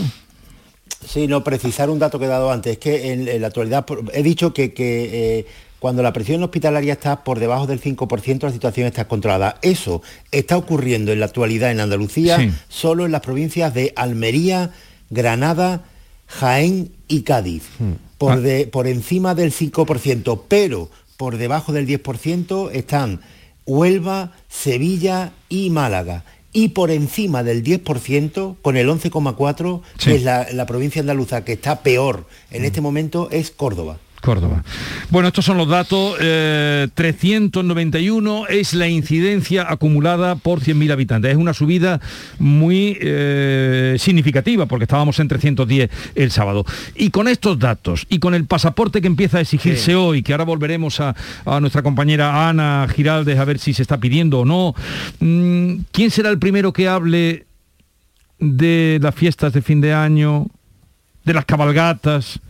[1.06, 2.72] Sí, no, precisar un dato que he dado antes.
[2.72, 5.46] Es que en, en la actualidad he dicho que, que, eh,
[5.78, 9.58] cuando la presión hospitalaria está por debajo del 5%, la situación está controlada.
[9.60, 10.00] Eso
[10.32, 12.50] está ocurriendo en la actualidad en Andalucía, Sí.
[12.68, 14.70] solo en las provincias de Almería,
[15.10, 15.82] Granada,
[16.26, 17.64] Jaén y Cádiz.
[18.26, 23.20] Por, de- por encima del 5%, pero por debajo del 10% están
[23.66, 26.24] Huelva, Sevilla y Málaga.
[26.52, 30.10] Y por encima del 10%, con el 11,4%, Sí.
[30.10, 33.98] que es la, la provincia andaluza que está peor en este momento, es Córdoba.
[34.24, 34.64] Córdoba.
[35.10, 36.16] Bueno, estos son los datos.
[36.18, 41.30] eh, 391 es la incidencia acumulada por 100.000 habitantes.
[41.30, 42.00] Es una subida
[42.38, 46.64] muy eh, significativa porque estábamos en 310 el sábado.
[46.94, 49.92] Y con estos datos y con el pasaporte que empieza a exigirse Sí.
[49.94, 51.14] hoy, que ahora volveremos a,
[51.44, 54.74] a nuestra compañera Ana Giraldes a ver si se está pidiendo o no,
[55.20, 57.44] mm, ¿quién será el primero que hable
[58.38, 60.46] de las fiestas de fin de año,
[61.24, 62.40] de las cabalgatas?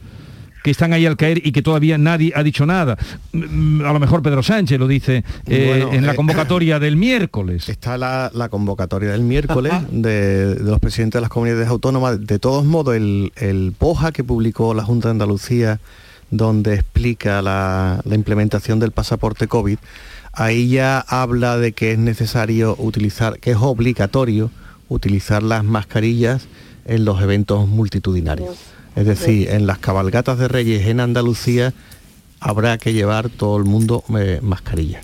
[0.65, 2.97] Que están ahí al caer y que todavía nadie ha dicho nada.
[3.33, 6.97] Mm, A lo mejor Pedro Sánchez lo dice eh, Bueno, en la eh, convocatoria del
[6.97, 7.69] miércoles.
[7.69, 12.27] Está la, la convocatoria del miércoles de, de los presidentes de las comunidades autónomas.
[12.27, 15.81] De todos modos, el, el POJA que publicó la Junta de Andalucía,
[16.31, 19.77] donde explica la, la implementación del pasaporte COVID,
[20.33, 24.51] ahí ya habla de que es necesario utilizar, que es obligatorio
[24.89, 26.49] utilizar las mascarillas
[26.87, 28.57] en los eventos multitudinarios.
[28.97, 31.73] Es decir, en las cabalgatas de Reyes en Andalucía
[32.41, 35.01] habrá que llevar todo el mundo eh, mascarilla.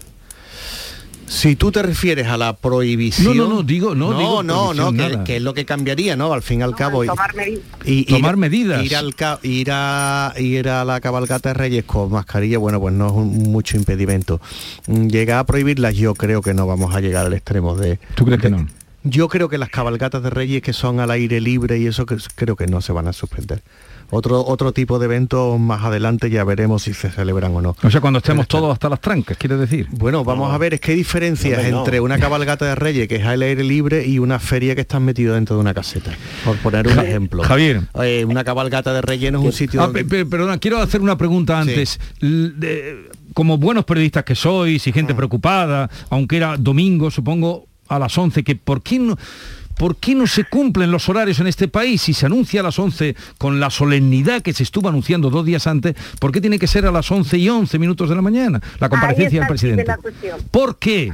[1.26, 3.36] Si tú te refieres a la prohibición...
[3.36, 6.32] No, no, no, digo- no digo no, no, que, que es lo que cambiaría, ¿no?
[6.32, 7.04] Al fin y al cabo...
[7.04, 7.62] y- Tomar medidas.
[7.84, 8.84] y- Tomar ir- medidas.
[8.84, 9.14] Ir, al
[9.44, 13.42] ir a, ir a la cabalgata de Reyes con mascarilla, bueno, pues no es un-
[13.52, 14.40] mucho impedimento.
[14.88, 18.00] Mm, Llegar a prohibirlas, yo creo que no vamos a llegar al extremo de...
[18.16, 18.66] ¿Tú crees que no?
[19.02, 22.16] Yo creo que las cabalgatas de Reyes que son al aire libre y eso que
[22.34, 23.62] creo que no se van a suspender.
[24.12, 27.76] Otro, otro tipo de eventos más adelante ya veremos si se celebran o no.
[27.80, 29.86] O sea, cuando estemos todos hasta las trancas, quiere decir.
[29.92, 31.78] Bueno, vamos a ver, es que hay diferencias no.
[31.78, 35.04] entre una cabalgata de Reyes que es al aire libre y una feria que están
[35.04, 36.10] metido dentro de una caseta.
[36.44, 37.44] Por poner un ejemplo.
[37.44, 37.82] Javier.
[38.02, 39.80] Eh, una cabalgata de Reyes no es un sitio...
[39.80, 42.00] Ah, donde- perdona, quiero hacer una pregunta antes.
[43.32, 44.92] Como buenos periodistas que sois y Ah.
[44.92, 49.18] gente preocupada, aunque era domingo, supongo, a las 11, que ¿por qué no...
[49.76, 52.02] ¿Por qué no se cumplen los horarios en este país?
[52.02, 55.66] Si se anuncia a las 11 con la solemnidad que se estuvo anunciando dos días
[55.66, 58.60] antes, ¿por qué tiene que ser a las 11 y 11 minutos de la mañana
[58.78, 59.84] la comparecencia del de presidente?
[59.86, 60.38] la cuestión.
[60.50, 61.10] ¿Por qué?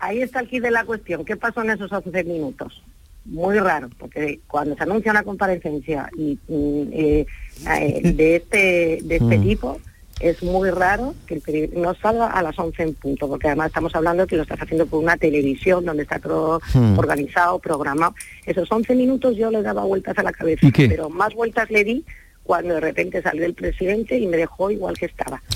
[0.00, 1.24] Ahí está el kit de la cuestión.
[1.24, 2.82] ¿Qué pasó en esos 11 minutos?
[3.26, 7.26] Muy raro, porque cuando se anuncia una comparecencia y, mm, eh,
[7.68, 9.42] eh, de este, de este Mm.
[9.44, 9.80] tipo,
[10.20, 13.68] es muy raro que el periódico no salga a las 11 en punto, porque además
[13.68, 16.98] estamos hablando que lo estás haciendo por una televisión donde está todo Mm.
[16.98, 18.14] organizado, programado.
[18.46, 22.04] Esos 11 minutos yo le daba vueltas a la cabeza, pero más vueltas le di
[22.42, 25.42] cuando de repente salió el presidente y me dejó igual que estaba.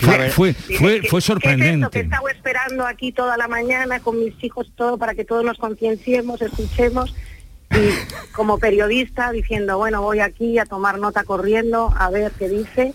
[0.00, 1.98] Fue, fue, Dije, fue, ¿qué- fue ¿Qué es esto que sorprendente.
[1.98, 5.58] he estado esperando aquí toda la mañana con mis hijos todo para que todos nos
[5.58, 7.14] concienciemos, escuchemos
[7.70, 12.94] y como periodista diciendo, bueno, voy aquí a tomar nota corriendo a ver qué dice.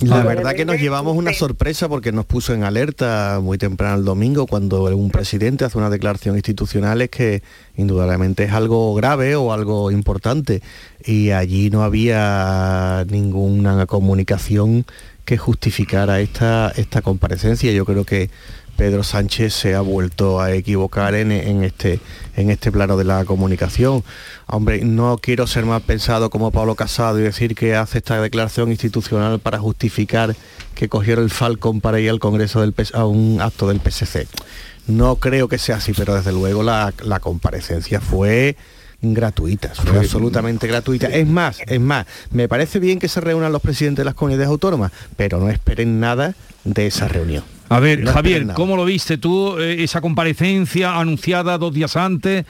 [0.00, 4.04] La verdad que nos llevamos una sorpresa porque nos puso en alerta muy temprano el
[4.04, 7.42] domingo cuando un presidente hace una declaración institucional es que
[7.76, 10.62] indudablemente es algo grave o algo importante
[11.04, 14.86] y allí no había ninguna comunicación
[15.26, 17.70] que justificara esta, esta comparecencia.
[17.70, 18.30] Yo creo que
[18.80, 22.00] Pedro Sánchez se ha vuelto a equivocar en, en este,
[22.34, 24.02] en este plano de la comunicación.
[24.46, 28.70] Hombre, no quiero ser más pensado como Pablo Casado y decir que hace esta declaración
[28.70, 30.34] institucional para justificar
[30.74, 34.26] que cogieron el Falcon para ir al Congreso del a un acto del PSC.
[34.86, 38.56] No creo que sea así, pero desde luego la, la comparecencia fue
[39.02, 41.08] gratuita, fue absolutamente gratuita.
[41.08, 44.48] Es más, es más, me parece bien que se reúnan los presidentes de las comunidades
[44.48, 47.44] autónomas, pero no esperen nada de esa reunión.
[47.70, 48.48] A ver, No Javier.
[48.54, 52.44] ¿cómo lo viste tú, eh, esa comparecencia anunciada dos días antes?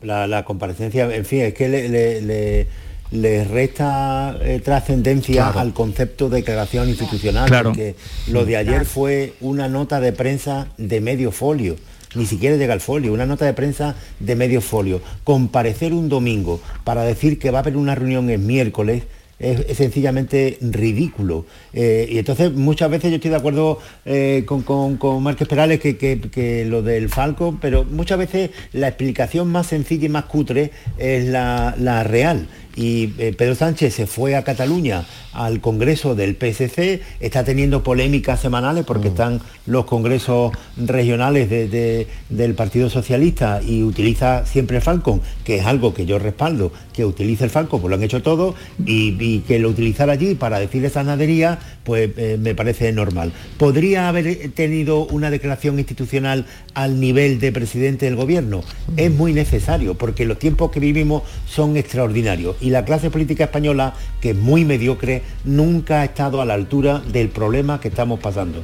[0.00, 2.66] La, la comparecencia, en fin, es que le, le- le-
[3.10, 5.60] le resta eh, trascendencia Claro.
[5.60, 7.70] al concepto de declaración institucional, Claro.
[7.70, 7.94] porque
[8.28, 11.76] lo de ayer fue una nota de prensa de medio folio.
[12.14, 15.00] Ni siquiera llega al folio, una nota de prensa de medio folio.
[15.24, 19.04] Comparecer un domingo para decir que va a haber una reunión el miércoles
[19.38, 21.46] es, sencillamente ridículo.
[21.72, 25.80] Eh, y entonces muchas veces yo estoy de acuerdo eh, con, con, con Márquez Perales
[25.80, 30.24] que, que- que lo del Falco, pero muchas veces la explicación más sencilla y más
[30.24, 32.46] cutre es la, la real.
[32.76, 38.40] Y eh, Pedro Sánchez se fue a Cataluña al Congreso del PSC, está teniendo polémicas
[38.40, 44.82] semanales porque están los congresos regionales de- de- del Partido Socialista y utiliza siempre el
[44.82, 48.22] Falcon, que es algo que yo respaldo, que utilice el Falcon, pues lo han hecho
[48.22, 48.54] todos,
[48.86, 53.32] y, y que lo utilizara allí para decir esa nadería, pues eh, me parece normal.
[53.58, 58.62] ¿Podría haber tenido una declaración institucional al nivel de presidente del gobierno?
[58.96, 63.92] Es muy necesario, porque los tiempos que vivimos son extraordinarios y la clase política española,
[64.20, 68.62] que es muy mediocre, nunca ha estado a la altura del problema que estamos pasando.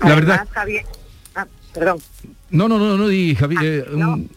[0.00, 0.84] La verdad, Además, Javier-
[1.34, 1.98] ah, perdón.
[2.50, 4.30] no, no, no, no, di, Javi, eh, un-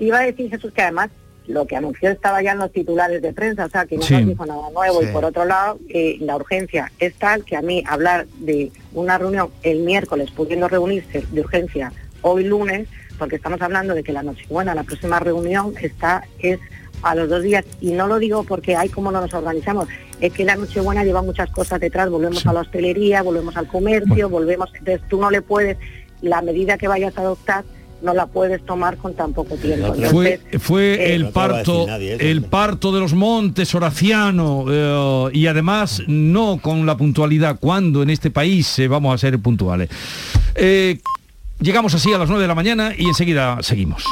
[0.00, 1.10] Iba a decir Jesús que además
[1.48, 4.14] lo que anunció estaba ya en los titulares de prensa, o sea, que no Sí.
[4.14, 5.00] nos dijo nada nuevo.
[5.00, 5.08] Sí.
[5.08, 9.18] Y por otro lado, eh, la urgencia es tal que a mí hablar de una
[9.18, 11.92] reunión el miércoles, pudiendo reunirse de urgencia
[12.22, 12.86] hoy lunes,
[13.18, 16.60] porque estamos hablando de que la Nochebuena, la próxima reunión, está es
[17.02, 17.64] a los dos días.
[17.80, 19.88] Y no lo digo porque hay como no nos organizamos,
[20.20, 24.28] es que la Nochebuena lleva muchas cosas detrás, volvemos a la hostelería, volvemos al comercio,
[24.28, 25.76] volvemos, entonces tú no le puedes,
[26.22, 27.64] la medida que vayas a adoptar,
[28.02, 29.92] no la puedes tomar con tan poco tiempo.
[30.10, 35.46] fue, Entonces, fue eh, el parto, nadie el parto de los montes Horaciano eh, y
[35.46, 39.88] además no con la puntualidad cuando en este país eh, vamos a ser puntuales.
[40.54, 41.00] Eh,
[41.60, 44.04] llegamos así a las 9 de la mañana y enseguida seguimos.